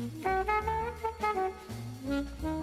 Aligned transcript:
Thank 0.00 0.24
you. 2.42 2.59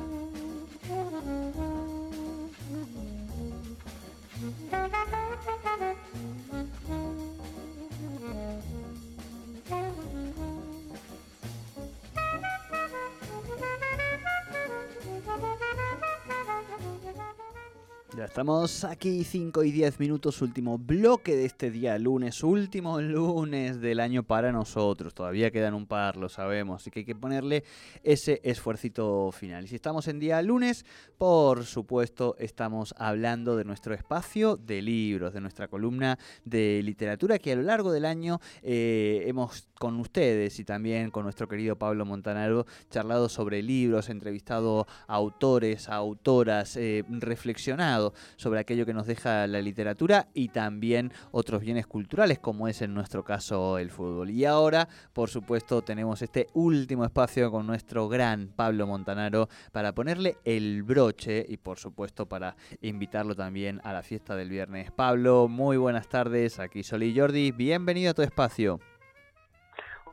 Estamos 18.37 18.83
aquí 18.83 19.23
5 19.23 19.63
y 19.63 19.71
10 19.71 19.99
minutos, 19.99 20.43
último 20.43 20.77
bloque 20.77 21.35
de 21.35 21.45
este 21.45 21.71
día 21.71 21.97
lunes, 21.97 22.43
último 22.43 23.01
lunes 23.01 23.81
del 23.81 23.99
año 23.99 24.21
para 24.21 24.51
nosotros. 24.51 25.15
Todavía 25.15 25.49
quedan 25.49 25.73
un 25.73 25.87
par, 25.87 26.17
lo 26.17 26.29
sabemos, 26.29 26.79
así 26.79 26.91
que 26.91 26.99
hay 26.99 27.05
que 27.05 27.15
ponerle 27.15 27.63
ese 28.03 28.39
esfuercito 28.43 29.31
final. 29.31 29.65
Y 29.65 29.69
si 29.69 29.75
estamos 29.75 30.07
en 30.07 30.19
día 30.19 30.39
lunes, 30.43 30.85
por 31.17 31.65
supuesto, 31.65 32.35
estamos 32.37 32.93
hablando 32.99 33.55
de 33.55 33.65
nuestro 33.65 33.95
espacio 33.95 34.55
de 34.55 34.83
libros, 34.83 35.33
de 35.33 35.41
nuestra 35.41 35.67
columna 35.67 36.19
de 36.45 36.83
literatura 36.83 37.39
que 37.39 37.53
a 37.53 37.55
lo 37.55 37.63
largo 37.63 37.91
del 37.91 38.05
año 38.05 38.39
eh, 38.61 39.23
hemos 39.25 39.67
con 39.79 39.99
ustedes 39.99 40.59
y 40.59 40.63
también 40.63 41.11
con 41.11 41.23
nuestro 41.23 41.47
querido 41.47 41.75
Pablo 41.75 42.05
Montanaro 42.05 42.65
charlado 42.89 43.29
sobre 43.29 43.61
libros, 43.61 44.09
entrevistado 44.09 44.87
a 45.07 45.15
autores, 45.15 45.89
a 45.89 45.95
autoras, 45.95 46.77
eh, 46.77 47.03
reflexionado 47.09 48.13
sobre 48.35 48.59
aquello 48.59 48.85
que 48.85 48.93
nos 48.93 49.07
deja 49.07 49.47
la 49.47 49.61
literatura 49.61 50.27
y 50.33 50.49
también 50.49 51.11
otros 51.31 51.61
bienes 51.61 51.87
culturales 51.87 52.39
como 52.39 52.67
es 52.67 52.81
en 52.81 52.93
nuestro 52.93 53.23
caso 53.23 53.77
el 53.77 53.89
fútbol. 53.89 54.29
Y 54.29 54.45
ahora, 54.45 54.87
por 55.13 55.29
supuesto, 55.29 55.81
tenemos 55.81 56.21
este 56.21 56.47
último 56.53 57.05
espacio 57.05 57.51
con 57.51 57.67
nuestro 57.67 58.07
gran 58.09 58.49
Pablo 58.55 58.87
Montanaro 58.87 59.47
para 59.71 59.93
ponerle 59.93 60.37
el 60.43 60.83
broche 60.83 61.45
y 61.47 61.57
por 61.57 61.79
supuesto 61.79 62.27
para 62.27 62.55
invitarlo 62.81 63.35
también 63.35 63.81
a 63.83 63.93
la 63.93 64.03
fiesta 64.03 64.35
del 64.35 64.49
viernes. 64.49 64.91
Pablo, 64.91 65.47
muy 65.47 65.77
buenas 65.77 66.07
tardes, 66.07 66.59
aquí 66.59 66.83
Sol 66.83 67.03
y 67.03 67.17
Jordi, 67.17 67.51
bienvenido 67.51 68.11
a 68.11 68.13
tu 68.13 68.21
espacio. 68.21 68.79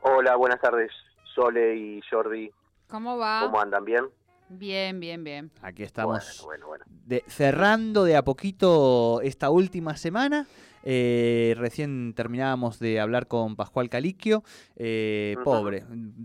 Hola, 0.06 0.36
buenas 0.36 0.60
tardes, 0.60 0.92
Sole 1.34 1.76
y 1.76 2.00
Jordi. 2.10 2.50
¿Cómo 2.88 3.16
va? 3.16 3.40
¿Cómo 3.42 3.58
andan? 3.60 3.84
¿Bien? 3.84 4.04
Bien, 4.48 5.00
bien, 5.00 5.24
bien. 5.24 5.50
Aquí 5.62 5.82
estamos 5.82 6.42
Bueno, 6.44 6.66
bueno, 6.66 6.66
bueno. 6.68 6.84
de- 7.06 7.24
cerrando 7.28 8.04
de 8.04 8.16
a 8.16 8.22
poquito 8.24 9.20
esta 9.22 9.50
última 9.50 9.96
semana. 9.96 10.46
Eh, 10.86 11.54
recién 11.56 12.12
terminábamos 12.14 12.78
de 12.78 13.00
hablar 13.00 13.26
con 13.26 13.56
Pascual 13.56 13.88
Caliquio. 13.88 14.44
Eh. 14.76 15.34
Pobre. 15.42 15.82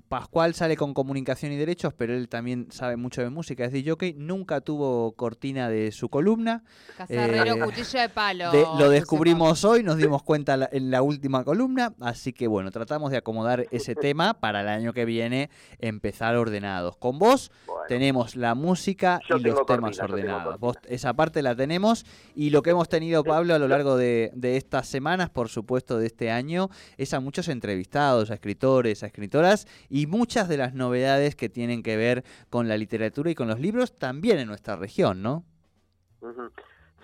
Pascual 0.10 0.54
sale 0.54 0.76
con 0.76 0.94
comunicación 0.94 1.54
y 1.54 1.56
derechos, 1.56 1.94
pero 1.94 2.14
él 2.14 2.28
también 2.28 2.68
sabe 2.70 2.98
mucho 2.98 3.22
de 3.22 3.30
música, 3.30 3.64
es 3.64 3.72
de 3.72 3.90
jockey. 3.90 4.16
Nunca 4.18 4.60
tuvo 4.60 5.14
cortina 5.14 5.70
de 5.70 5.94
su 5.94 6.10
columna. 6.10 6.66
Cazarrero, 6.98 7.54
Eh, 7.56 7.60
cuchillo 7.62 8.02
de 8.02 8.10
palo. 8.10 8.52
De- 8.52 8.66
lo 8.78 8.90
descubrimos 8.90 9.64
hoy, 9.64 9.82
nos 9.82 9.96
dimos 9.96 10.24
cuenta 10.24 10.58
la- 10.58 10.70
en 10.74 10.92
la 10.92 11.04
última 11.04 11.46
columna, 11.46 11.94
así 12.02 12.34
que 12.34 12.48
bueno, 12.48 12.70
tratamos 12.70 13.12
de 13.12 13.18
acomodar 13.18 13.66
ese 13.72 13.96
tema 14.14 14.34
para 14.42 14.60
el 14.60 14.68
año 14.68 14.92
que 14.92 15.06
viene 15.06 15.50
empezar 15.80 16.36
ordenados. 16.36 16.98
Con 16.98 17.18
vos 17.18 17.50
Bueno. 17.66 17.79
Tenemos 17.90 18.36
la 18.36 18.56
música 18.56 19.20
Yo 19.28 19.38
y 19.38 19.42
los 19.42 19.66
temas 19.66 19.98
cortina, 19.98 20.04
ordenados. 20.06 20.60
Vos 20.60 20.78
esa 20.88 21.14
parte 21.14 21.42
la 21.42 21.56
tenemos 21.56 22.06
y 22.36 22.52
lo 22.52 22.62
que 22.62 22.70
hemos 22.70 22.88
tenido, 22.88 23.24
Pablo, 23.24 23.56
a 23.56 23.60
lo 23.60 23.68
largo 23.68 23.98
de, 23.98 24.32
de 24.36 24.56
estas 24.58 24.88
semanas, 24.88 25.30
por 25.30 25.50
supuesto, 25.50 25.98
de 25.98 26.06
este 26.06 26.30
año, 26.32 26.70
es 26.98 27.14
a 27.14 27.20
muchos 27.20 27.48
entrevistados, 27.50 28.32
a 28.32 28.36
escritores, 28.36 29.02
a 29.04 29.08
escritoras 29.08 29.68
y 29.90 30.06
muchas 30.08 30.48
de 30.48 30.58
las 30.58 30.74
novedades 30.76 31.36
que 31.36 31.50
tienen 31.50 31.84
que 31.84 31.98
ver 31.98 32.24
con 32.50 32.68
la 32.68 32.78
literatura 32.78 33.32
y 33.32 33.36
con 33.36 33.48
los 33.48 33.60
libros 33.60 33.94
también 33.98 34.38
en 34.40 34.48
nuestra 34.48 34.76
región, 34.76 35.22
¿no? 35.22 35.44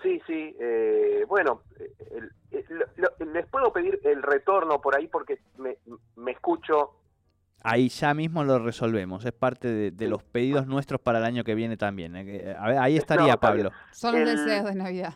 Sí, 0.02 0.20
sí. 0.26 0.54
eh, 0.60 1.24
bueno, 1.26 1.62
eh, 1.80 1.90
el- 2.12 2.30
eh, 2.52 2.64
lo- 2.96 3.32
les 3.32 3.46
puedo 3.46 3.72
pedir 3.72 3.98
el 4.04 4.22
retorno 4.22 4.80
por 4.80 4.94
ahí 4.96 5.08
porque 5.08 5.40
me, 5.58 5.78
me 6.16 6.30
escucho. 6.32 6.92
Ahí 7.62 7.88
ya 7.88 8.14
mismo 8.14 8.44
lo 8.44 8.58
resolvemos, 8.60 9.24
es 9.24 9.32
parte 9.32 9.66
de, 9.68 9.90
de 9.90 10.08
los 10.08 10.22
pedidos 10.22 10.66
nuestros 10.68 11.00
para 11.00 11.18
el 11.18 11.24
año 11.24 11.42
que 11.42 11.54
viene 11.56 11.76
también. 11.76 12.14
¿eh? 12.16 12.54
A 12.58 12.68
ver, 12.68 12.78
ahí 12.78 12.96
estaría 12.96 13.32
No, 13.32 13.40
Pablo. 13.40 13.70
Son 13.90 14.12
los 14.12 14.28
el- 14.30 14.36
deseos 14.46 14.66
de 14.66 14.74
Navidad. 14.76 15.14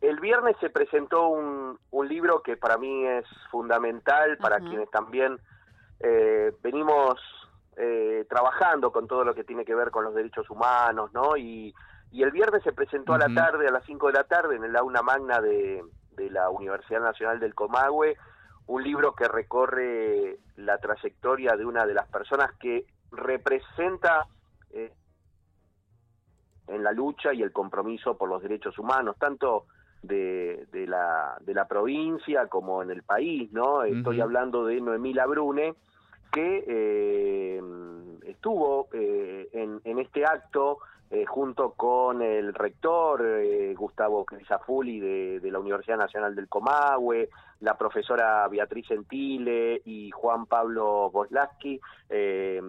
El 0.00 0.20
viernes 0.20 0.56
se 0.60 0.68
presentó 0.70 1.28
un, 1.28 1.78
un 1.90 2.08
libro 2.08 2.42
que 2.42 2.56
para 2.56 2.76
mí 2.76 3.04
es 3.06 3.24
fundamental, 3.50 4.36
para 4.38 4.58
quienes 4.60 4.90
también 4.90 5.38
eh, 6.00 6.52
venimos 6.62 7.14
eh, 7.76 8.24
trabajando 8.28 8.92
con 8.92 9.06
todo 9.08 9.24
lo 9.24 9.34
que 9.34 9.42
tiene 9.44 9.64
que 9.64 9.74
ver 9.74 9.90
con 9.90 10.04
los 10.04 10.14
derechos 10.14 10.48
humanos, 10.50 11.12
¿no? 11.12 11.36
Y, 11.36 11.74
y 12.12 12.22
el 12.22 12.30
viernes 12.30 12.62
se 12.62 12.72
presentó 12.72 13.14
a 13.14 13.18
la 13.18 13.32
tarde, 13.34 13.66
a 13.66 13.72
las 13.72 13.84
5 13.84 14.06
de 14.08 14.12
la 14.12 14.24
tarde, 14.24 14.56
en 14.56 14.64
el 14.64 14.76
aula 14.76 15.02
magna 15.02 15.40
de, 15.40 15.82
de 16.16 16.30
la 16.30 16.50
Universidad 16.50 17.00
Nacional 17.00 17.40
del 17.40 17.54
Comahue, 17.54 18.16
un 18.66 18.82
libro 18.82 19.14
que 19.14 19.28
recorre 19.28 20.38
la 20.56 20.78
trayectoria 20.78 21.56
de 21.56 21.64
una 21.64 21.86
de 21.86 21.94
las 21.94 22.08
personas 22.08 22.52
que 22.58 22.84
representa 23.12 24.26
eh, 24.70 24.92
en 26.66 26.82
la 26.82 26.92
lucha 26.92 27.32
y 27.32 27.42
el 27.42 27.52
compromiso 27.52 28.16
por 28.16 28.28
los 28.28 28.42
derechos 28.42 28.78
humanos, 28.78 29.16
tanto 29.18 29.66
de, 30.02 30.66
de 30.72 30.86
la, 30.86 31.36
de 31.40 31.54
la 31.54 31.66
provincia 31.68 32.48
como 32.48 32.82
en 32.82 32.90
el 32.90 33.02
país, 33.02 33.52
¿no? 33.52 33.84
Estoy 33.84 34.20
hablando 34.20 34.64
de 34.66 34.80
Noemí 34.80 35.14
Labrune, 35.14 35.74
que 36.32 36.64
eh, 36.66 37.62
estuvo 38.24 38.88
eh, 38.92 39.48
en, 39.52 39.80
en 39.84 39.98
este 39.98 40.24
acto 40.24 40.78
eh, 41.10 41.24
junto 41.24 41.70
con 41.72 42.20
el 42.20 42.52
rector 42.52 43.24
eh, 43.24 43.74
Gustavo 43.74 44.24
Crisafulli 44.24 44.98
de, 44.98 45.40
de 45.40 45.50
la 45.50 45.60
Universidad 45.60 45.98
Nacional 45.98 46.34
del 46.34 46.48
Comahue, 46.48 47.28
la 47.60 47.78
profesora 47.78 48.46
Beatriz 48.48 48.88
Gentile 48.88 49.80
y 49.84 50.10
Juan 50.10 50.46
Pablo 50.46 51.10
Boslaski, 51.10 51.80
eh, 52.10 52.60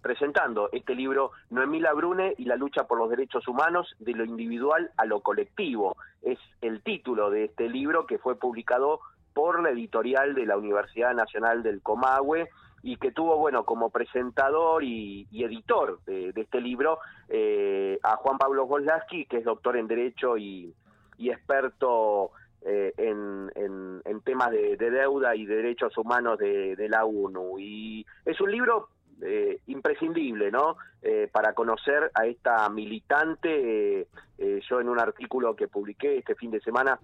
presentando 0.00 0.70
este 0.72 0.94
libro 0.94 1.32
Noemí 1.50 1.80
Labrune 1.80 2.34
y 2.38 2.44
la 2.44 2.56
lucha 2.56 2.84
por 2.84 2.98
los 2.98 3.10
derechos 3.10 3.46
humanos 3.46 3.94
de 3.98 4.12
lo 4.12 4.24
individual 4.24 4.90
a 4.96 5.04
lo 5.04 5.20
colectivo. 5.20 5.96
Es 6.22 6.38
el 6.62 6.82
título 6.82 7.30
de 7.30 7.44
este 7.44 7.68
libro 7.68 8.06
que 8.06 8.18
fue 8.18 8.36
publicado 8.36 9.00
por 9.34 9.62
la 9.62 9.70
editorial 9.70 10.34
de 10.34 10.46
la 10.46 10.56
Universidad 10.56 11.14
Nacional 11.14 11.62
del 11.62 11.82
Comahue 11.82 12.48
y 12.82 12.96
que 12.96 13.12
tuvo, 13.12 13.36
bueno, 13.36 13.64
como 13.64 13.90
presentador 13.90 14.82
y, 14.84 15.26
y 15.30 15.44
editor 15.44 16.00
de, 16.06 16.32
de 16.32 16.40
este 16.40 16.60
libro 16.60 16.98
eh, 17.28 17.98
a 18.02 18.16
Juan 18.16 18.38
Pablo 18.38 18.66
Boslaski, 18.66 19.26
que 19.26 19.38
es 19.38 19.44
doctor 19.44 19.76
en 19.76 19.86
Derecho 19.86 20.36
y, 20.38 20.74
y 21.18 21.30
experto 21.30 22.30
eh, 22.62 22.92
en, 22.96 23.50
en- 23.54 24.02
en 24.04 24.20
temas 24.22 24.50
de, 24.50 24.76
de 24.76 24.90
deuda 24.90 25.34
y 25.36 25.44
derechos 25.46 25.96
humanos 25.98 26.38
de, 26.38 26.76
de 26.76 26.88
la 26.88 27.04
ONU. 27.04 27.58
Y 27.58 28.06
es 28.24 28.40
un 28.40 28.50
libro 28.50 28.88
eh, 29.22 29.60
imprescindible, 29.66 30.50
¿no? 30.50 30.76
Eh, 31.02 31.28
para 31.30 31.52
conocer 31.54 32.10
a 32.14 32.26
esta 32.26 32.68
militante, 32.70 34.06
eh, 34.42 34.60
yo 34.66 34.80
en 34.80 34.88
un 34.88 34.98
artículo 34.98 35.54
que 35.54 35.68
publiqué 35.68 36.16
este 36.16 36.34
fin 36.34 36.50
de 36.50 36.60
semana 36.60 36.98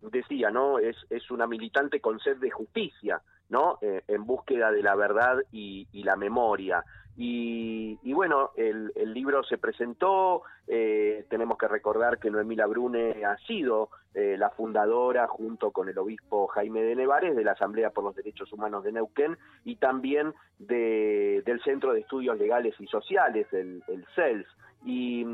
decía, 0.00 0.50
¿no? 0.50 0.78
Es, 0.78 0.96
es 1.10 1.30
una 1.30 1.46
militante 1.46 2.00
con 2.00 2.18
sed 2.18 2.38
de 2.38 2.50
justicia 2.50 3.20
¿no? 3.50 3.78
Eh, 3.82 4.02
en 4.08 4.24
búsqueda 4.24 4.70
de 4.72 4.82
la 4.82 4.94
verdad 4.94 5.36
y, 5.52 5.86
y 5.92 6.02
la 6.02 6.16
memoria. 6.16 6.84
Y, 7.16 7.98
y 8.02 8.12
bueno, 8.12 8.52
el, 8.56 8.92
el, 8.94 9.12
libro 9.12 9.42
se 9.42 9.58
presentó, 9.58 10.42
eh, 10.66 11.26
tenemos 11.28 11.58
que 11.58 11.66
recordar 11.66 12.18
que 12.18 12.30
Noemí 12.30 12.56
Labrune 12.56 13.24
ha 13.24 13.36
sido 13.46 13.90
la 14.14 14.50
fundadora, 14.50 15.28
junto 15.28 15.70
con 15.70 15.88
el 15.88 15.96
obispo 15.96 16.48
Jaime 16.48 16.82
de 16.82 16.96
Nevares, 16.96 17.36
de 17.36 17.44
la 17.44 17.52
Asamblea 17.52 17.90
por 17.90 18.02
los 18.02 18.16
Derechos 18.16 18.52
Humanos 18.52 18.82
de 18.82 18.90
Neuquén 18.90 19.38
y 19.64 19.76
también 19.76 20.34
de, 20.58 21.44
del 21.46 21.62
Centro 21.62 21.92
de 21.92 22.00
Estudios 22.00 22.36
Legales 22.36 22.74
y 22.80 22.88
Sociales, 22.88 23.46
el, 23.52 23.80
el 23.86 24.04
CELS. 24.16 24.48
Y, 24.84 25.24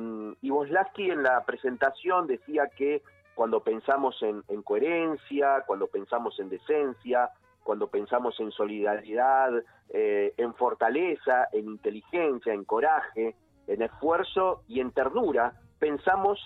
y 0.41 0.50
Boslaski 0.50 1.11
en 1.11 1.23
la 1.23 1.44
presentación 1.44 2.26
decía 2.26 2.69
que 2.76 3.02
cuando 3.35 3.61
pensamos 3.61 4.23
en, 4.23 4.43
en 4.49 4.62
coherencia, 4.62 5.64
cuando 5.67 5.87
pensamos 5.88 6.38
en 6.38 6.49
decencia, 6.49 7.31
cuando 7.64 7.88
pensamos 7.88 8.38
en 8.38 8.52
solidaridad, 8.52 9.50
eh, 9.88 10.35
en 10.37 10.55
fortaleza, 10.55 11.49
en 11.52 11.67
inteligencia, 11.67 12.52
en 12.52 12.64
coraje, 12.64 13.35
en 13.67 13.82
esfuerzo 13.82 14.62
y 14.69 14.81
en 14.81 14.93
ternura, 14.93 15.55
pensamos 15.79 16.38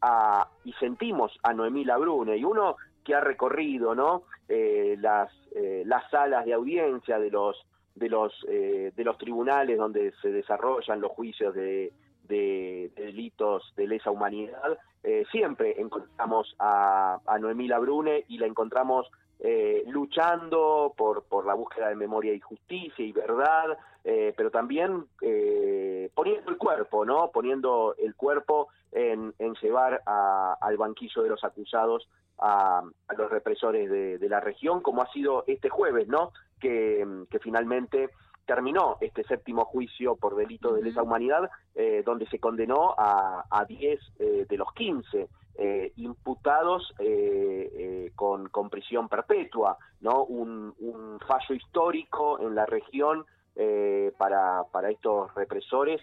a, 0.00 0.48
y 0.64 0.72
sentimos 0.74 1.38
a 1.42 1.52
Noemí 1.52 1.84
Labrune. 1.84 2.36
Y 2.36 2.44
uno 2.44 2.76
que 3.04 3.14
ha 3.14 3.20
recorrido 3.20 3.94
¿no? 3.94 4.22
Eh, 4.48 4.96
las, 4.98 5.30
eh, 5.54 5.82
las 5.86 6.10
salas 6.10 6.44
de 6.44 6.54
audiencia 6.54 7.18
de 7.18 7.30
los, 7.30 7.56
de, 7.94 8.08
los, 8.08 8.32
de 8.48 9.04
los 9.04 9.18
tribunales 9.18 9.76
donde 9.76 10.12
se 10.22 10.32
desarrollan 10.32 11.00
los 11.00 11.12
juicios 11.12 11.54
de, 11.54 11.92
de, 12.28 12.90
de 12.96 13.04
delitos 13.06 13.72
de 13.76 13.86
lesa 13.86 14.10
humanidad, 14.10 14.78
eh, 15.02 15.24
siempre 15.32 15.80
encontramos 15.80 16.54
a, 16.58 17.18
a 17.26 17.38
Noemí 17.38 17.68
Labrune 17.68 18.24
y 18.28 18.38
la 18.38 18.46
encontramos 18.46 19.10
eh, 19.44 19.82
luchando 19.88 20.94
por, 20.96 21.24
por 21.24 21.44
la 21.44 21.54
búsqueda 21.54 21.88
de 21.88 21.96
memoria 21.96 22.32
y 22.32 22.38
justicia 22.38 23.04
y 23.04 23.10
verdad, 23.10 23.76
eh, 24.04 24.32
pero 24.36 24.52
también 24.52 25.06
eh, 25.20 26.10
poniendo 26.14 26.48
el 26.52 26.56
cuerpo, 26.58 27.04
¿no? 27.04 27.32
Poniendo 27.32 27.96
el 27.98 28.14
cuerpo 28.14 28.68
en, 28.92 29.34
llevar 29.60 30.00
a, 30.06 30.56
al 30.60 30.76
banquillo 30.76 31.24
de 31.24 31.30
los 31.30 31.42
acusados 31.42 32.08
a, 32.38 32.84
a 33.08 33.14
los 33.14 33.30
represores 33.32 33.90
de, 33.90 34.18
de, 34.18 34.28
la 34.28 34.38
región, 34.38 34.80
como 34.80 35.02
ha 35.02 35.10
sido 35.10 35.42
este 35.48 35.70
jueves, 35.70 36.06
¿no? 36.06 36.30
Que 36.60 37.04
finalmente 37.40 38.10
terminó 38.46 38.96
este 39.00 39.24
séptimo 39.24 39.64
juicio 39.64 40.16
por 40.16 40.36
delito 40.36 40.74
de 40.74 40.82
lesa 40.82 41.02
humanidad, 41.02 41.50
eh, 41.74 42.02
donde 42.04 42.26
se 42.26 42.38
condenó 42.38 42.94
a, 42.98 43.44
a 43.50 43.64
10 43.64 44.00
eh, 44.18 44.46
de 44.48 44.56
los 44.56 44.72
15 44.74 45.28
eh, 45.56 45.92
imputados 45.96 46.94
eh, 46.98 47.70
eh, 47.74 48.12
con, 48.14 48.48
con, 48.48 48.70
prisión 48.70 49.08
perpetua, 49.08 49.76
¿no? 50.00 50.24
Un, 50.24 50.74
un, 50.80 51.20
fallo 51.20 51.54
histórico 51.54 52.40
en 52.40 52.54
la 52.54 52.64
región 52.64 53.26
eh, 53.54 54.12
para, 54.16 54.64
para 54.72 54.90
estos 54.90 55.34
represores 55.34 56.00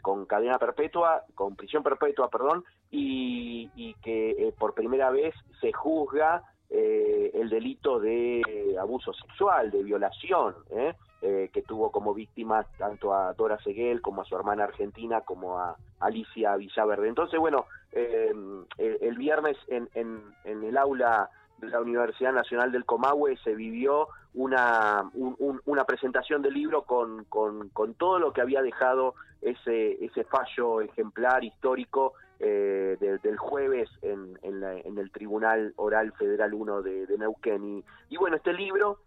con 0.00 0.24
cadena 0.24 0.58
perpetua, 0.58 1.24
con 1.34 1.54
prisión 1.56 1.82
perpetua, 1.82 2.30
perdón, 2.30 2.64
y, 2.90 3.70
y 3.76 3.92
que 4.02 4.54
por 4.58 4.72
primera 4.72 5.10
vez 5.10 5.34
se 5.60 5.74
juzga 5.74 6.42
el 6.72 7.48
delito 7.50 8.00
de 8.00 8.42
abuso 8.80 9.12
sexual, 9.12 9.70
de 9.70 9.82
violación, 9.82 10.54
¿eh? 10.70 10.94
Eh, 11.24 11.50
que 11.52 11.62
tuvo 11.62 11.92
como 11.92 12.14
víctimas 12.14 12.66
tanto 12.78 13.14
a 13.14 13.32
Dora 13.34 13.56
Seguel 13.62 14.02
como 14.02 14.22
a 14.22 14.24
su 14.24 14.34
hermana 14.34 14.64
argentina 14.64 15.20
como 15.20 15.56
a 15.56 15.76
Alicia 16.00 16.56
Villaverde. 16.56 17.06
Entonces, 17.06 17.38
bueno, 17.38 17.66
eh, 17.92 18.34
el, 18.76 19.16
viernes 19.16 19.56
en, 19.68 19.88
en, 19.94 20.20
en, 20.42 20.64
el 20.64 20.76
aula 20.76 21.30
de 21.58 21.68
la 21.68 21.80
Universidad 21.80 22.32
Nacional 22.32 22.72
del 22.72 22.84
Comahue 22.84 23.36
se 23.44 23.54
vivió 23.54 24.08
una, 24.34 25.08
un, 25.14 25.36
un, 25.38 25.60
una 25.64 25.84
presentación 25.84 26.42
del 26.42 26.54
libro 26.54 26.82
con, 26.82 27.24
con, 27.26 27.68
con, 27.68 27.94
todo 27.94 28.18
lo 28.18 28.32
que 28.32 28.40
había 28.40 28.60
dejado 28.60 29.14
ese, 29.42 30.04
ese 30.04 30.24
fallo 30.24 30.80
ejemplar 30.80 31.44
histórico 31.44 32.14
eh, 32.42 32.96
de, 32.98 33.18
del 33.18 33.38
jueves 33.38 33.88
en, 34.02 34.38
en, 34.42 34.60
la, 34.60 34.76
en, 34.76 34.98
el 34.98 35.10
Tribunal 35.12 35.72
Oral 35.76 36.12
Federal 36.12 36.52
1 36.52 36.82
de, 36.82 37.06
de 37.06 37.18
Neuquén. 37.18 37.64
Y, 37.64 37.84
y 38.10 38.16
bueno, 38.16 38.36
este 38.36 38.52
libro 38.52 38.98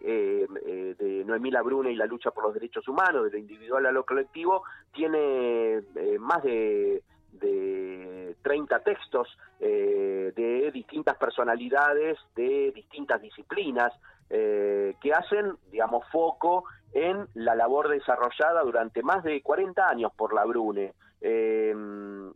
eh, 0.00 0.46
eh, 0.66 0.94
de 0.98 1.24
Noemí 1.24 1.50
Labrune 1.50 1.92
y 1.92 1.96
la 1.96 2.06
lucha 2.06 2.32
por 2.32 2.44
los 2.44 2.54
derechos 2.54 2.86
humanos, 2.88 3.24
de 3.24 3.30
lo 3.30 3.38
individual 3.38 3.86
a 3.86 3.92
lo 3.92 4.04
colectivo, 4.04 4.64
tiene 4.92 5.82
eh, 5.94 6.18
más 6.18 6.42
de, 6.42 7.02
de 7.32 8.36
30 8.42 8.80
textos 8.80 9.28
eh, 9.60 10.32
de 10.34 10.70
distintas 10.72 11.16
personalidades, 11.16 12.18
de 12.34 12.72
distintas 12.74 13.20
disciplinas, 13.22 13.92
eh, 14.28 14.94
que 15.00 15.12
hacen, 15.12 15.56
digamos, 15.70 16.04
foco 16.10 16.64
en 16.92 17.26
la 17.34 17.54
labor 17.54 17.88
desarrollada 17.88 18.62
durante 18.62 19.02
más 19.02 19.22
de 19.22 19.42
40 19.42 19.88
años 19.88 20.12
por 20.16 20.32
Labrune. 21.20 22.34